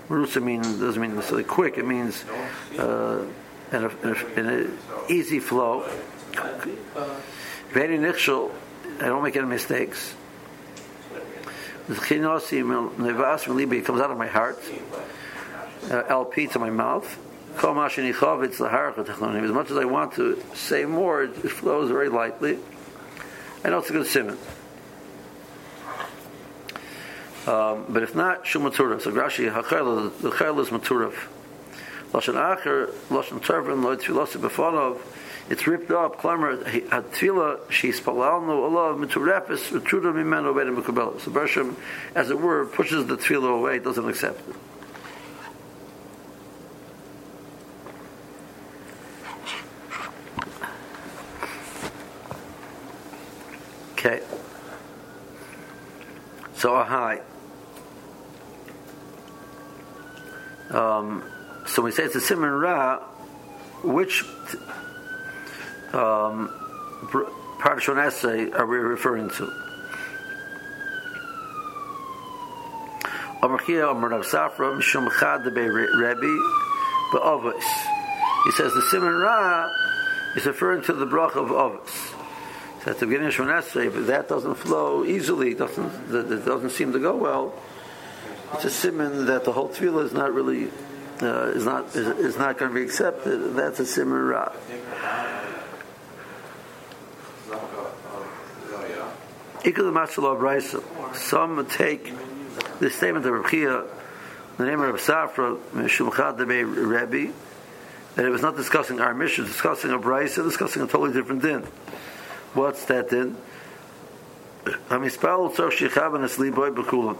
marutza 0.08 0.44
means 0.44 0.68
doesn't 0.78 1.02
mean 1.02 1.16
necessarily 1.16 1.44
quick. 1.44 1.80
It 1.80 1.88
means 1.88 2.24
uh, 2.78 3.26
in, 3.72 3.84
a, 3.84 3.88
in, 3.88 4.10
a, 4.10 4.40
in 4.40 4.46
an 4.46 4.78
easy 5.10 5.40
flow. 5.40 5.90
Very 7.70 7.98
nichshel. 7.98 8.52
I 9.00 9.06
don't 9.08 9.24
make 9.24 9.36
any 9.36 9.48
mistakes. 9.48 10.14
Libi 11.88 13.84
comes 13.84 14.02
out 14.02 14.12
of 14.12 14.18
my 14.20 14.28
heart. 14.28 14.60
Uh, 15.90 16.04
LP 16.08 16.46
to 16.48 16.60
my 16.60 16.70
mouth. 16.70 17.25
As 17.58 19.52
much 19.52 19.72
as 19.72 19.78
I 19.78 19.86
want 19.86 20.14
to 20.14 20.42
say 20.54 20.86
more, 20.86 21.24
it 21.24 21.34
flows 21.36 21.90
very 21.90 22.10
lightly. 22.10 22.60
I 23.64 23.70
know 23.70 23.80
it's 23.80 23.90
a 23.90 23.94
good 23.94 24.08
simon. 24.08 24.38
Um, 27.48 27.86
but 27.90 28.04
if 28.04 28.16
not, 28.16 28.46
shum. 28.46 28.64
So 28.74 28.84
Rashi 28.84 29.52
hachayla, 29.52 30.20
the 30.20 30.32
chayla 30.32 30.62
is 30.62 30.72
maturah. 30.72 31.14
Lashon 32.12 32.36
acher, 32.36 32.90
lashon 33.10 33.40
tervin, 33.40 33.84
lo 33.84 33.96
tfilosi 33.96 34.38
befonov. 34.38 35.00
It's 35.50 35.68
ripped 35.68 35.92
up. 35.92 36.20
Klamer 36.20 36.64
hatfila 36.64 37.70
she 37.70 37.90
spalalnu 37.90 38.50
Allah 38.50 38.96
maturefis 38.96 39.72
retruda 39.72 40.12
mimeno 40.12 40.54
bedim 40.54 40.82
mekabel. 40.82 41.20
So 41.22 41.30
Bershom, 41.30 41.76
as 42.16 42.32
it 42.32 42.40
were, 42.40 42.66
pushes 42.66 43.06
the 43.06 43.16
tefillah 43.18 43.60
away. 43.60 43.80
Doesn't 43.80 44.10
accept 44.10 44.48
it. 44.50 44.56
Okay. 53.92 54.22
So 56.66 56.84
high. 56.84 57.22
Um, 60.72 61.24
so 61.68 61.84
we 61.84 61.92
say 61.92 62.06
it's 62.06 62.16
a 62.16 62.20
simon 62.20 62.50
ra, 62.50 63.04
which 63.84 64.24
um, 65.94 66.50
parashon 67.60 68.04
essay 68.04 68.50
are 68.50 68.66
we 68.66 68.78
referring 68.78 69.30
to? 69.30 69.46
He 78.44 78.52
says 78.54 78.74
the 78.74 78.82
simon 78.90 79.14
ra 79.14 79.70
is 80.36 80.48
referring 80.48 80.82
to 80.86 80.94
the 80.94 81.06
brach 81.06 81.36
of 81.36 81.50
avos. 81.50 82.05
So 82.86 82.92
at 82.92 83.00
the 83.00 83.08
beginning 83.08 83.30
of 83.30 83.34
Shmonesrei, 83.34 83.92
but 83.92 84.06
that 84.06 84.30
doesn't 84.30 84.56
flow 84.56 85.04
easily, 85.04 85.56
doesn't 85.56 86.12
that 86.12 86.46
doesn't 86.46 86.70
seem 86.70 86.94
to 86.94 87.00
go 87.00 87.16
well. 87.16 87.56
It's 88.54 88.66
a 88.66 88.70
simon 88.70 89.26
that 89.26 89.44
the 89.44 89.52
whole 89.52 89.70
tefillah 89.70 90.06
is 90.06 90.14
not 90.14 90.32
really 90.32 90.70
uh, 91.20 91.48
is 91.56 91.66
not 91.66 91.96
is, 91.96 92.08
is 92.20 92.38
not 92.38 92.60
going 92.60 92.72
to 92.72 92.76
be 92.76 92.84
accepted. 92.84 93.56
That's 93.56 93.80
a 93.80 93.88
simon 93.88 94.22
ra. 94.22 94.52
Some 101.14 101.66
take 101.66 102.14
the 102.80 102.92
statement 102.92 103.26
of 103.26 103.34
Rabchia, 103.34 103.88
the 104.58 104.66
name 104.66 104.80
of 104.80 104.94
Rav 104.94 105.02
Safra, 105.02 105.58
Mishum 105.72 106.12
Rebbe, 106.12 107.34
that 108.14 108.26
it 108.26 108.30
was 108.30 108.44
not 108.44 108.56
discussing 108.56 109.00
our 109.02 109.16
Mishnah, 109.16 109.46
discussing 109.46 109.90
a 109.90 109.98
Braisa, 109.98 110.44
discussing 110.44 110.84
a 110.84 110.88
totally 110.88 111.14
different 111.14 111.42
din. 111.42 111.66
What's 112.56 112.86
that 112.86 113.10
din? 113.10 113.38
Hamispal 114.64 115.54
tzor 115.54 115.70
shichav 115.72 116.16
and 116.16 116.24
asliboy 116.24 116.74
b'kulam. 116.74 117.18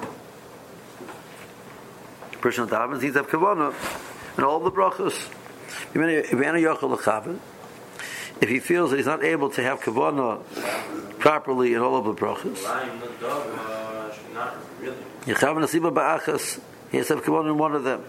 Person 2.40 2.68
davens 2.70 3.02
needs 3.02 3.16
to 3.16 3.24
have 3.24 3.30
kavanah 3.30 3.74
and 4.38 4.46
all 4.46 4.62
the 4.62 4.72
brachos. 4.72 5.30
If 8.42 8.50
he 8.50 8.60
feels 8.60 8.92
that 8.92 8.98
he's 8.98 9.06
not 9.06 9.24
able 9.26 9.50
to 9.50 9.62
have 9.62 9.82
kavanah 9.82 11.20
properly 11.20 11.74
in 11.74 11.82
all 11.82 11.98
of 11.98 12.06
the 12.06 12.14
brachos, 12.14 12.64
yichav 15.26 15.58
and 15.58 15.66
asliboy 15.66 15.94
ba'achas, 15.94 16.62
he 16.92 16.98
has 16.98 17.08
to 17.08 17.16
have 17.16 17.26
kavanah 17.26 17.50
in 17.52 17.58
one 17.58 17.76
of 17.76 17.84
them. 17.84 18.04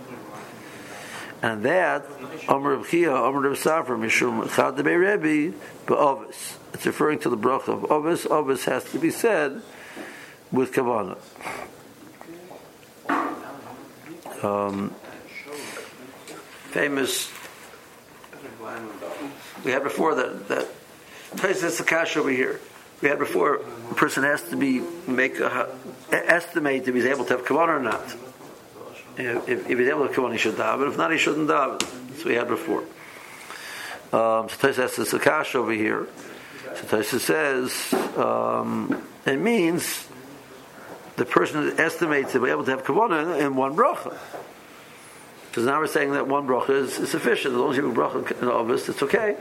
And 1.43 1.65
that, 1.65 2.07
Amr 2.49 2.77
Reb 2.77 2.87
Chia, 2.87 3.13
Amr 3.13 3.41
Reb 3.41 3.59
Safra, 3.59 3.99
Mishum 3.99 4.55
Chad 4.55 4.75
Debei 4.75 4.99
Rebbe, 4.99 5.57
Ba'ovis. 5.87 6.57
It's 6.73 6.87
referring 6.87 7.19
to 7.21 7.29
the 7.29 7.37
bracha 7.37 7.69
of 7.69 7.91
Ovis. 7.91 8.27
Ovis 8.27 8.65
has 8.65 8.85
to 8.93 8.99
be 8.99 9.11
said 9.11 9.63
with 10.51 10.73
Kavanah. 10.73 11.19
Um, 14.43 14.91
famous, 16.71 17.31
we 19.65 19.71
had 19.71 19.83
before 19.83 20.15
that, 20.15 20.49
that, 20.49 20.69
the 21.33 21.85
cash 21.87 22.17
over 22.17 22.31
here. 22.31 22.61
We 23.03 23.09
had 23.09 23.19
before, 23.19 23.57
a 23.91 23.95
person 23.95 24.25
has 24.25 24.43
to 24.51 24.57
be, 24.57 24.83
make 25.07 25.39
a, 25.39 25.69
estimate 26.11 26.89
if 26.89 26.95
he's 26.95 27.07
able 27.07 27.25
to 27.27 27.37
have 27.37 27.47
Kavanah 27.47 27.69
or 27.69 27.81
not 27.81 28.17
if, 29.19 29.69
if 29.69 29.79
he's 29.79 29.89
able 29.89 30.07
to 30.09 30.15
come 30.15 30.25
on, 30.25 30.33
he 30.33 30.39
should 30.39 30.55
daven. 30.55 30.89
If 30.89 30.97
not, 30.97 31.13
he 31.13 31.19
shouldn't 31.19 31.49
daven. 31.49 31.81
That's 31.81 32.19
what 32.19 32.27
we 32.27 32.35
had 32.35 32.49
before. 32.49 32.85
Um, 34.13 34.49
so 34.49 34.57
Tais 34.61 34.77
has 34.77 34.97
this 34.97 35.13
akash 35.13 35.55
over 35.55 35.73
here. 35.73 36.07
So 36.77 36.99
Taisa 36.99 37.19
says 37.19 38.17
um, 38.17 39.03
it 39.25 39.39
means 39.39 40.07
the 41.17 41.25
person 41.25 41.81
estimates 41.81 42.33
to 42.33 42.41
be 42.41 42.51
able 42.51 42.65
to 42.65 42.71
have 42.73 42.85
kavanah 42.85 43.41
in 43.41 43.57
one 43.57 43.75
bracha. 43.75 44.17
Because 45.49 45.65
now 45.65 45.81
we're 45.81 45.87
saying 45.87 46.13
that 46.13 46.29
one 46.29 46.47
bracha 46.47 46.71
is, 46.71 46.99
is 46.99 47.11
sufficient. 47.11 47.55
As 47.55 47.61
long 47.61 47.71
as 47.71 47.77
you 47.79 47.89
have 47.89 47.97
a 47.97 48.01
bracha 48.01 48.43
in 48.43 48.49
August, 48.49 48.89
it's 48.91 49.03
okay. 49.03 49.37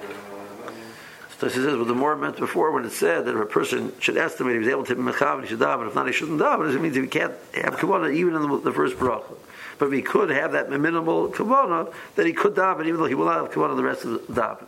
So 1.40 1.48
he 1.48 1.54
says, 1.54 1.66
well, 1.66 1.84
the 1.84 1.94
more 1.94 2.16
meant 2.16 2.38
before 2.38 2.72
when 2.72 2.86
it 2.86 2.92
said 2.92 3.26
that 3.26 3.36
if 3.36 3.42
a 3.42 3.46
person 3.46 3.92
should 4.00 4.16
estimate 4.16 4.54
he 4.54 4.60
was 4.60 4.68
able 4.70 4.86
to 4.86 4.96
mechav, 4.96 5.42
he 5.42 5.48
should 5.50 5.60
daven. 5.60 5.88
If 5.88 5.96
not, 5.96 6.08
he 6.08 6.14
shouldn't 6.14 6.40
daven. 6.40 6.74
It 6.74 6.82
means 6.82 6.96
he 6.96 7.06
can't 7.08 7.34
have 7.56 7.76
kavanah 7.76 8.14
even 8.14 8.36
in 8.36 8.50
the, 8.50 8.58
the 8.60 8.72
first 8.72 8.96
bracha. 8.96 9.36
But 9.78 9.88
if 9.88 9.94
he 9.94 10.02
could 10.02 10.30
have 10.30 10.54
that 10.54 10.70
minimal 10.70 11.30
kavanah 11.30 11.94
that 12.16 12.26
he 12.26 12.32
could 12.32 12.56
daven, 12.56 12.86
even 12.88 13.02
though 13.02 13.08
he 13.08 13.16
will 13.16 13.26
not 13.26 13.42
have 13.42 13.52
kavanah 13.52 13.76
the 13.76 13.84
rest 13.84 14.06
of 14.06 14.12
the 14.12 14.34
daven. 14.34 14.66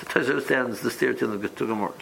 The 0.00 0.06
Torah 0.06 0.26
understands 0.26 0.80
the 0.80 0.90
steer 0.90 1.14
to 1.14 1.26
the 1.26 1.48
two 1.48 1.66
Gemorahs. 1.66 1.94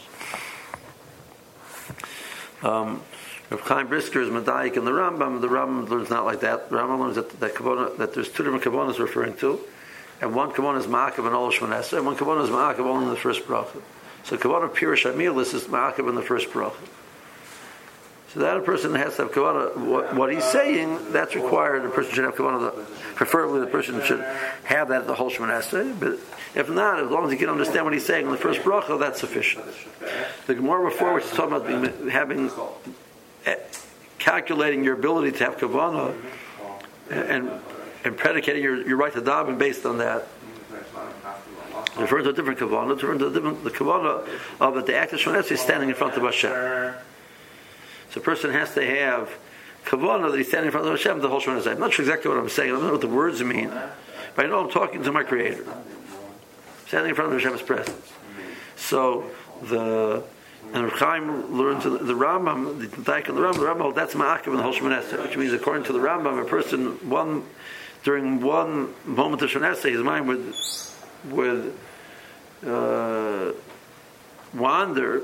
Um, 2.63 3.03
Rav 3.51 3.61
Chaim 3.61 3.89
Brisker 3.89 4.23
is 4.23 4.29
Medayik 4.29 4.77
in 4.77 4.85
the 4.85 4.91
Rambam. 4.91 5.41
The 5.41 5.49
Rambam 5.49 5.89
learns 5.89 6.11
not 6.11 6.25
like 6.25 6.41
that. 6.41 6.71
The 6.71 6.77
Rambam 6.77 7.01
learns 7.01 7.17
that, 7.17 7.41
that, 7.41 7.55
kavana, 7.55 7.97
that 7.99 8.15
there's 8.15 8.31
two 8.31 8.45
different 8.45 8.65
kavanas 8.65 8.99
referring 8.99 9.37
to, 9.39 9.61
and 10.21 10.35
one 10.35 10.53
kavana 10.53 10.79
is 10.79 10.87
Ma'akav 10.87 11.27
and 11.27 11.35
Ol 11.35 11.51
Shmonesa, 11.53 11.99
and 11.99 12.07
one 12.07 12.17
kavana 12.17 12.45
is 12.45 12.51
Ma'akav 12.51 12.81
only 12.81 13.05
in 13.05 13.11
the 13.11 13.17
first 13.17 13.47
bracha. 13.47 13.83
So 14.25 14.37
kavana 14.37 14.69
Pirish 14.71 15.11
Amilis 15.11 15.55
is 15.55 15.65
Ma'akav 15.65 16.09
in 16.09 16.15
the 16.15 16.23
first 16.23 16.49
bracha. 16.49 16.75
So 18.33 18.41
that 18.41 18.57
a 18.57 18.61
person 18.61 18.95
has 18.95 19.17
to 19.17 19.25
have 19.25 19.33
kavanah. 19.33 19.77
What, 19.77 20.15
what, 20.15 20.33
he's 20.33 20.45
saying, 20.45 21.13
that's 21.13 21.35
required. 21.35 21.83
The 21.83 21.91
person 21.91 22.15
should 22.15 22.25
have 22.25 22.35
kavanah. 22.35 22.73
Preferably, 23.15 23.61
the 23.61 23.67
person 23.67 24.03
should 24.05 24.21
have 24.65 24.89
that 24.89 25.03
at 25.03 25.07
the 25.07 25.15
whole 25.15 25.31
Shemon 25.31 26.01
But 26.01 26.19
if 26.59 26.71
not, 26.71 26.99
as 26.99 27.11
long 27.11 27.27
as 27.27 27.33
he 27.33 27.37
can 27.37 27.51
understand 27.51 27.85
what 27.85 27.93
he's 27.93 28.07
saying 28.07 28.25
in 28.25 28.33
the 28.33 28.39
first 28.39 28.61
bracha, 28.61 28.99
that's 28.99 29.21
sufficient. 29.21 29.67
The 30.47 30.55
Gemara 30.55 30.89
before, 30.89 31.13
which 31.13 31.25
is 31.25 31.31
talking 31.33 31.55
about 31.55 31.67
being, 31.67 32.09
having 32.09 32.51
eh, 33.45 33.57
calculating 34.19 34.83
your 34.83 34.95
ability 34.95 35.33
to 35.33 35.45
have 35.45 35.59
kavanah 35.59 36.15
and 37.11 37.51
and 38.05 38.17
predicating 38.17 38.63
your, 38.63 38.87
your 38.87 38.97
right 38.97 39.13
to 39.13 39.21
daven 39.21 39.59
based 39.59 39.87
on 39.87 39.99
that. 39.99 40.27
Referring 41.97 42.25
to 42.25 42.31
a 42.31 42.33
different 42.33 42.59
kavanah, 42.59 42.95
referring 42.95 43.19
to 43.19 43.27
a 43.27 43.31
different 43.31 43.65
the 43.65 43.71
kavanah 43.71 44.27
of 44.27 44.61
uh, 44.61 44.71
that 44.71 44.87
the 44.87 44.97
act 44.97 45.13
of 45.13 45.21
Shemon 45.21 45.51
is 45.51 45.61
standing 45.61 45.91
in 45.91 45.95
front 45.95 46.17
of 46.17 46.23
Hashem. 46.23 46.95
So 48.11 48.21
a 48.21 48.25
person 48.25 48.51
has 48.53 48.75
to 48.75 48.85
have 48.85 49.31
kavanah 49.85 50.31
that 50.31 50.39
he's 50.39 50.49
standing 50.49 50.69
in 50.69 50.73
front 50.73 50.87
of 50.87 50.93
Hashem 50.93 51.21
the 51.21 51.29
whole 51.29 51.41
Shemona 51.41 51.67
I'm 51.71 51.81
not 51.81 51.93
sure 51.93 52.05
exactly 52.05 52.31
what 52.31 52.39
I'm 52.39 52.49
saying. 52.49 52.71
I 52.71 52.73
don't 52.73 52.85
know 52.85 52.93
what 52.93 53.03
the 53.03 53.09
words 53.09 53.43
mean, 53.43 53.71
but 54.35 54.47
I 54.47 54.49
know 54.49 54.65
I'm 54.65 54.71
talking 54.71 55.03
to 55.03 55.13
my 55.13 55.23
Creator, 55.23 55.67
standing 56.87 57.11
in 57.11 57.15
front 57.15 57.33
of 57.33 57.41
Hashem's 57.41 57.63
presence. 57.63 58.13
So 58.77 59.31
the 59.63 60.25
and 60.73 60.85
Rav 60.85 60.93
Chaim 60.93 61.57
learns 61.59 61.85
the, 61.85 61.91
the 61.91 62.15
Rambam, 62.15 62.79
the 62.79 62.87
Daik 62.87 63.29
and 63.29 63.37
the 63.37 63.43
Rambam, 63.43 63.55
the 63.55 63.67
Rambam, 63.67 63.95
that's 63.95 64.15
Ma'akiv 64.15 64.47
in 64.47 64.57
the 64.57 64.63
whole 64.63 64.73
Shemoneh 64.73 65.23
which 65.23 65.37
means 65.37 65.53
according 65.53 65.85
to 65.85 65.93
the 65.93 65.99
Rambam, 65.99 66.41
a 66.41 66.45
person 66.47 66.93
one 67.09 67.45
during 68.05 68.41
one 68.41 68.95
moment 69.05 69.43
of 69.43 69.51
Shemoneh 69.51 69.91
his 69.91 70.01
mind 70.01 70.29
would 70.29 70.55
would 71.25 71.75
uh, 72.67 73.53
wander 74.55 75.23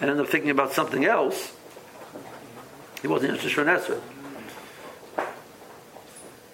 and 0.00 0.10
end 0.10 0.20
up 0.20 0.28
thinking 0.28 0.50
about 0.50 0.72
something 0.72 1.04
else 1.04 1.52
he 3.04 3.08
wasn't 3.08 3.34
interested 3.34 3.60
in 3.60 3.66
Esrei. 3.66 4.00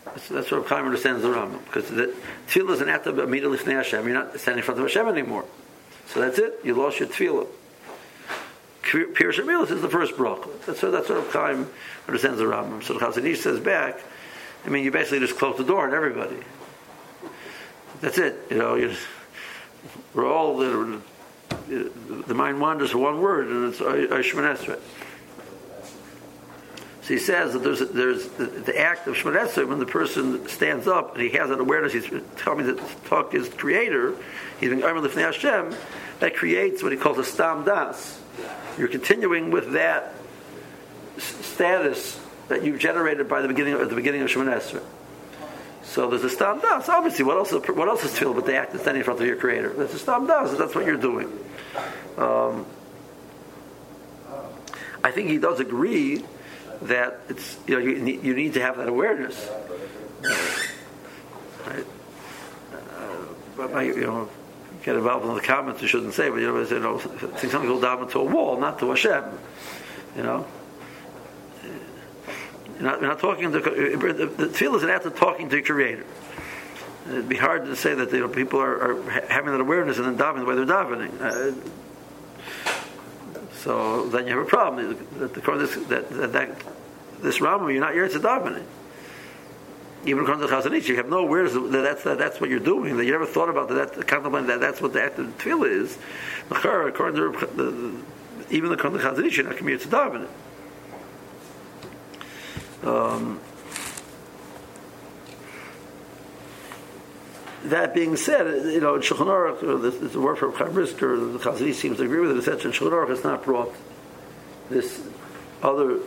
That's, 0.04 0.28
that's 0.28 0.50
what 0.50 0.66
Chaim 0.66 0.84
understands 0.84 1.22
the 1.22 1.28
Rambam 1.28 1.64
because 1.66 1.88
the 1.88 2.12
tefillah 2.48 2.72
is 2.72 2.80
an 2.80 2.88
act 2.88 3.06
of 3.06 3.20
immediately 3.20 3.56
lifnei 3.56 3.74
Hashem. 3.74 4.04
You're 4.04 4.14
not 4.14 4.36
standing 4.40 4.58
in 4.58 4.64
front 4.64 4.80
of 4.80 4.86
Hashem 4.86 5.06
anymore, 5.06 5.44
so 6.06 6.20
that's 6.20 6.40
it. 6.40 6.58
You 6.64 6.74
lost 6.74 6.98
your 6.98 7.08
tefillah. 7.08 7.46
Pir 8.82 9.30
Shemilis 9.30 9.70
is 9.70 9.80
the 9.80 9.88
first 9.88 10.14
bracha. 10.16 10.48
That's 10.66 10.82
what 10.82 10.90
that's 10.90 11.08
what 11.08 11.30
Chaim 11.30 11.70
understands 12.08 12.38
the 12.38 12.46
Rambam. 12.46 12.82
So 12.82 12.94
the 12.94 12.98
Chazon 12.98 13.24
Ish 13.24 13.42
says 13.42 13.60
back. 13.60 14.00
I 14.66 14.70
mean, 14.70 14.82
you 14.82 14.90
basically 14.90 15.20
just 15.20 15.38
close 15.38 15.56
the 15.56 15.62
door 15.62 15.86
on 15.86 15.94
everybody. 15.94 16.38
That's 18.00 18.18
it. 18.18 18.36
You 18.50 18.58
know, 18.58 18.74
you, 18.76 18.94
we're 20.14 20.26
all 20.26 20.56
the, 20.56 21.00
the 21.68 22.34
mind 22.34 22.60
wanders 22.60 22.94
one 22.94 23.20
word, 23.20 23.48
and 23.48 23.68
it's 23.68 23.80
Shemon 23.80 24.56
Esrei. 24.56 24.78
So 27.02 27.14
he 27.14 27.18
says 27.18 27.54
that 27.54 27.60
there's 27.60 27.80
there's 27.90 28.28
the, 28.28 28.46
the 28.46 28.78
act 28.78 29.08
of 29.08 29.16
Shemon 29.16 29.68
when 29.68 29.78
the 29.78 29.86
person 29.86 30.46
stands 30.48 30.86
up 30.86 31.14
and 31.14 31.22
he 31.22 31.30
has 31.30 31.48
that 31.48 31.58
awareness. 31.58 31.92
He's 31.92 32.08
telling 32.36 32.64
me 32.64 32.72
that 32.72 33.04
talk 33.06 33.34
is 33.34 33.48
creator. 33.48 34.14
He's 34.60 34.70
being 34.70 34.82
Lifnei 34.82 35.22
Hashem. 35.22 35.74
That 36.20 36.36
creates 36.36 36.82
what 36.82 36.92
he 36.92 36.98
calls 36.98 37.18
a 37.18 37.24
stam 37.24 37.64
das. 37.64 38.20
You're 38.78 38.88
continuing 38.88 39.50
with 39.50 39.72
that 39.72 40.14
status 41.18 42.20
that 42.48 42.62
you've 42.62 42.78
generated 42.78 43.28
by 43.28 43.42
the 43.42 43.48
beginning 43.48 43.74
at 43.74 43.88
the 43.88 43.96
beginning 43.96 44.22
of 44.22 44.28
Shemon 44.28 44.52
So 45.82 46.08
there's 46.08 46.24
a 46.24 46.30
stam 46.30 46.60
das. 46.60 46.88
Obviously, 46.88 47.24
what 47.24 47.36
else? 47.36 47.52
Is, 47.52 47.62
what 47.68 47.88
else 47.88 48.04
is 48.04 48.16
filled 48.16 48.36
but 48.36 48.46
the 48.46 48.56
act 48.56 48.74
of 48.74 48.80
standing 48.80 49.00
in 49.00 49.04
front 49.04 49.20
of 49.20 49.26
your 49.26 49.36
creator? 49.36 49.70
That's 49.70 49.94
a 49.94 49.98
stam 49.98 50.26
das. 50.26 50.56
That's 50.56 50.74
what 50.74 50.84
you're 50.84 50.96
doing. 50.96 51.28
Um, 52.16 52.66
I 55.02 55.10
think 55.10 55.30
he 55.30 55.38
does 55.38 55.60
agree 55.60 56.22
that 56.82 57.20
it's 57.28 57.58
you 57.66 57.74
know 57.74 57.80
you 57.80 57.98
need, 57.98 58.22
you 58.22 58.34
need 58.34 58.54
to 58.54 58.60
have 58.60 58.76
that 58.76 58.88
awareness. 58.88 59.48
Right? 61.66 61.84
Uh, 62.72 63.16
but 63.56 63.80
you 63.84 64.02
know, 64.02 64.28
get 64.84 64.96
involved 64.96 65.26
in 65.26 65.34
the 65.34 65.40
comments. 65.40 65.82
You 65.82 65.88
shouldn't 65.88 66.14
say, 66.14 66.28
but 66.28 66.36
you 66.36 66.48
know, 66.48 66.62
you 66.62 66.78
know, 66.80 66.98
something 66.98 67.50
go 67.50 67.80
down 67.80 68.02
into 68.02 68.18
a 68.18 68.24
wall, 68.24 68.58
not 68.58 68.78
to 68.80 68.90
Hashem. 68.90 69.24
You 70.16 70.22
know. 70.22 70.46
You're 72.80 72.88
not, 72.88 73.00
you're 73.02 73.10
not 73.10 73.18
talking 73.18 73.52
to 73.52 73.60
the, 73.60 73.60
the 73.60 74.46
tefillah 74.46 74.76
is 74.76 74.82
an 74.84 74.88
act 74.88 75.04
of 75.04 75.14
talking 75.14 75.50
to 75.50 75.56
the 75.56 75.62
Creator. 75.62 76.06
It'd 77.08 77.28
be 77.28 77.36
hard 77.36 77.66
to 77.66 77.76
say 77.76 77.92
that 77.92 78.10
you 78.10 78.20
know 78.20 78.28
people 78.28 78.58
are, 78.58 78.92
are 78.92 79.10
having 79.28 79.52
that 79.52 79.60
awareness 79.60 79.98
and 79.98 80.06
then 80.06 80.16
davening 80.16 80.38
the 80.38 80.44
way 80.46 80.54
they're 80.54 80.64
davening. 80.64 81.20
Uh, 81.20 81.54
so 83.52 84.08
then 84.08 84.26
you 84.26 84.38
have 84.38 84.46
a 84.46 84.48
problem. 84.48 84.96
That, 85.18 85.34
that, 85.34 86.08
that, 86.08 86.32
that 86.32 86.62
this 87.20 87.38
Rambam, 87.40 87.70
you're 87.70 87.82
not 87.82 87.92
here 87.92 88.08
to 88.08 88.18
davening. 88.18 88.64
Even 90.06 90.22
according 90.22 90.48
to 90.48 90.54
Chazon 90.54 90.74
Ish, 90.74 90.88
you 90.88 90.96
have 90.96 91.10
no 91.10 91.18
awareness 91.18 91.52
that 91.52 91.82
that's, 91.82 92.04
that 92.04 92.16
that's 92.16 92.40
what 92.40 92.48
you're 92.48 92.60
doing, 92.60 92.96
that 92.96 93.04
you 93.04 93.12
never 93.12 93.26
thought 93.26 93.50
about 93.50 93.68
that, 93.68 93.92
that 93.92 94.08
contemplating 94.08 94.48
that 94.48 94.60
that's 94.60 94.80
what 94.80 94.94
the 94.94 95.02
act 95.02 95.18
of 95.18 95.26
tefillah 95.36 95.82
is. 95.82 95.98
According 96.50 97.16
to 97.16 97.46
the, 97.54 98.54
even 98.54 98.72
according 98.72 99.00
to 99.00 99.04
Chazon 99.04 99.26
Ish, 99.26 99.36
you're 99.36 99.46
not 99.46 99.58
here 99.58 99.76
to 99.76 99.88
davening. 99.88 100.28
Um, 102.82 103.40
that 107.64 107.94
being 107.94 108.16
said, 108.16 108.72
you 108.72 108.80
know, 108.80 108.94
in 108.94 109.02
Shulchan 109.02 109.26
Aruch, 109.26 109.82
this 109.82 109.94
is 109.96 110.14
a 110.14 110.20
word 110.20 110.38
from 110.38 110.52
Chaim 110.54 110.72
Brisker, 110.72 111.16
the 111.16 111.38
Chazon 111.38 111.74
seems 111.74 111.98
to 111.98 112.04
agree 112.04 112.20
with 112.20 112.30
it, 112.30 112.64
in 112.64 112.72
Shulchan 112.72 112.92
Aruch 112.92 113.10
has 113.10 113.22
not 113.22 113.44
brought 113.44 113.74
this 114.70 115.02
other 115.62 115.98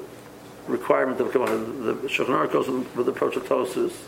requirement 0.68 1.20
of 1.20 1.28
Kavanah. 1.28 2.02
The 2.02 2.08
Shulchan 2.08 2.30
Aruch 2.30 2.52
goes 2.52 2.68
with 2.68 3.06
the 3.06 3.12
approach 3.12 3.36
of. 3.36 4.08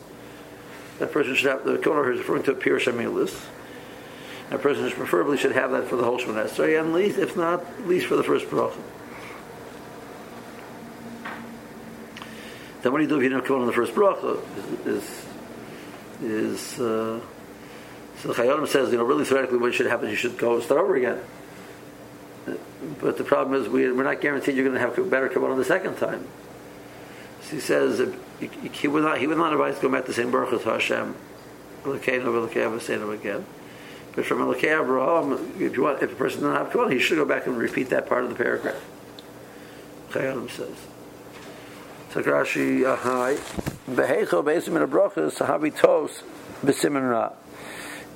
That 0.99 1.11
person 1.11 1.36
should 1.36 1.51
have, 1.51 1.66
the 1.66 1.78
Kavanah 1.78 2.13
is 2.13 2.20
referring 2.20 2.43
to 2.43 2.51
a 2.51 2.55
pure 2.55 2.80
Shemilis. 2.80 3.45
That 4.49 4.61
person 4.61 4.89
preferably 4.91 5.38
should 5.38 5.53
have 5.53 5.72
that 5.72 5.88
for 5.88 5.95
the 5.95 6.03
whole 6.03 6.20
Shemoneh 6.20 6.47
Esrei, 6.47 6.80
and 6.80 6.93
least, 6.93 7.18
if 7.18 7.36
not, 7.36 7.61
at 7.61 7.88
least 7.88 8.07
for 8.07 8.16
the 8.16 8.24
first 8.24 8.45
bracha. 8.45 8.80
Then 12.86 12.91
what 12.91 12.99
do 12.99 13.03
you 13.05 13.09
do 13.09 13.17
if 13.17 13.23
you 13.23 13.29
don't 13.29 13.43
come 13.43 13.61
on 13.61 13.65
the 13.65 13.73
first 13.73 13.95
bracha? 13.95 14.39
Is, 14.86 15.25
is, 16.21 16.79
uh, 16.79 17.19
so 18.19 18.27
the 18.27 18.33
Chayyim 18.36 18.67
says, 18.67 18.91
you 18.91 18.99
know, 18.99 19.03
really 19.03 19.25
theoretically 19.25 19.57
what 19.57 19.73
should 19.73 19.88
happen, 19.88 20.07
you 20.07 20.15
should 20.15 20.38
go 20.38 20.59
start 20.59 20.81
over 20.81 20.95
again. 20.95 21.19
But 23.01 23.17
the 23.17 23.23
problem 23.23 23.59
is 23.59 23.67
we, 23.67 23.91
we're 23.91 24.03
not 24.03 24.21
guaranteed 24.21 24.55
you're 24.55 24.65
going 24.65 24.79
to 24.79 24.79
have 24.79 25.09
better 25.09 25.51
on 25.51 25.57
the 25.57 25.65
second 25.65 25.97
time. 25.97 26.27
So 27.41 27.55
he 27.55 27.59
says 27.59 28.07
he 28.39 28.88
would 28.88 29.03
not 29.03 29.17
he 29.17 29.25
would 29.25 29.39
not 29.39 29.51
advise 29.51 29.77
to 29.77 29.81
go 29.81 29.89
back 29.89 30.05
the 30.05 30.13
same 30.13 30.29
Baruch 30.29 30.51
to 30.61 30.69
Hashem, 30.69 31.15
again. 31.86 33.45
But 34.15 34.25
from 34.27 34.38
Elokei 34.41 34.79
Abraham, 34.79 35.55
if 35.59 35.75
you 35.75 35.81
want, 35.81 36.03
if 36.03 36.11
a 36.11 36.15
person 36.15 36.43
doesn't 36.43 36.55
have 36.55 36.71
Kavanah, 36.71 36.93
he 36.93 36.99
should 36.99 37.17
go 37.17 37.25
back 37.25 37.47
and 37.47 37.57
repeat 37.57 37.89
that 37.89 38.05
part 38.05 38.25
of 38.25 38.29
the 38.29 38.36
paragraph. 38.36 38.79
Chayyim 40.11 40.51
says. 40.51 40.94
Sakrashi 42.16 42.80
Ahai 42.95 43.36
Behecho 43.93 44.41
Beisim 44.41 44.78
in 44.78 44.82
a 44.82 44.88
Bracha 44.88 45.30
Sahabi 45.30 45.76
Tos 45.76 46.24
B'Simin 46.63 47.11
Ra. 47.11 47.34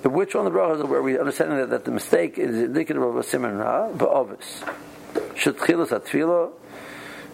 Which 0.04 0.34
one 0.34 0.48
of 0.48 0.54
the 0.54 0.58
brachas 0.58 0.88
where 0.88 1.02
we 1.02 1.20
understand 1.20 1.52
that, 1.52 1.70
that 1.72 1.84
the 1.84 1.92
mistake 1.92 2.38
is 2.38 2.56
indicative 2.56 3.02
of 3.04 3.18
a 3.18 3.20
siman 3.20 3.60
ra, 3.60 3.90
but 3.90 4.08
obvious. 4.08 4.64
Should 5.36 5.58
tchilas 5.58 5.90
atfilo, 5.90 6.54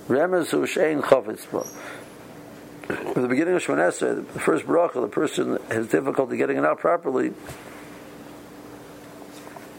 remez 0.08 0.50
hu 0.50 0.66
shein 0.66 1.04
chavetz 1.04 1.46
bo. 1.52 1.68
At 2.90 3.14
the 3.14 3.28
beginning 3.28 3.54
of 3.54 3.64
Shemon 3.64 4.34
the 4.34 4.40
first 4.40 4.66
bracha, 4.66 4.94
the 4.94 5.08
person 5.08 5.60
has 5.70 5.88
difficulty 5.90 6.38
getting 6.38 6.58
it 6.58 6.66
out 6.66 6.80
properly. 6.80 7.34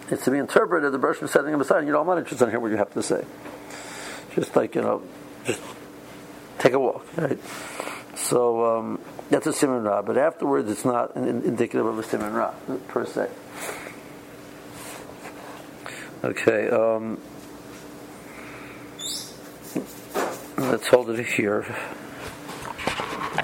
it's 0.09 0.25
to 0.25 0.31
be 0.31 0.39
interpreted. 0.39 0.93
The 0.93 0.99
Bershom 0.99 1.27
setting 1.27 1.53
him 1.53 1.61
aside. 1.61 1.85
You 1.87 1.93
know, 1.93 2.01
I'm 2.01 2.07
not 2.07 2.19
interested 2.19 2.45
in 2.45 2.51
hearing 2.51 2.63
what 2.63 2.71
you 2.71 2.77
have 2.77 2.93
to 2.95 3.03
say. 3.03 3.25
Just 4.37 4.55
like 4.55 4.77
you 4.77 4.83
know, 4.83 5.03
just 5.45 5.61
take 6.67 6.75
a 6.75 6.81
walk. 6.81 7.07
Right. 7.17 7.39
So 8.17 8.79
um, 8.79 9.01
that's 9.31 9.47
a 9.47 9.53
simon 9.53 9.85
ra. 9.85 10.03
But 10.03 10.19
afterwards, 10.19 10.71
it's 10.71 10.85
not 10.85 11.15
in, 11.17 11.25
in, 11.29 11.43
indicative 11.43 11.87
of 11.87 11.99
a 11.99 12.03
simon 12.03 12.33
ra 12.33 12.55
per 12.89 13.07
se. 13.07 13.31
Okay. 16.25 16.69
Um, 16.69 17.21
let's 20.57 20.89
hold 20.89 21.11
it 21.11 21.25
here. 21.25 21.65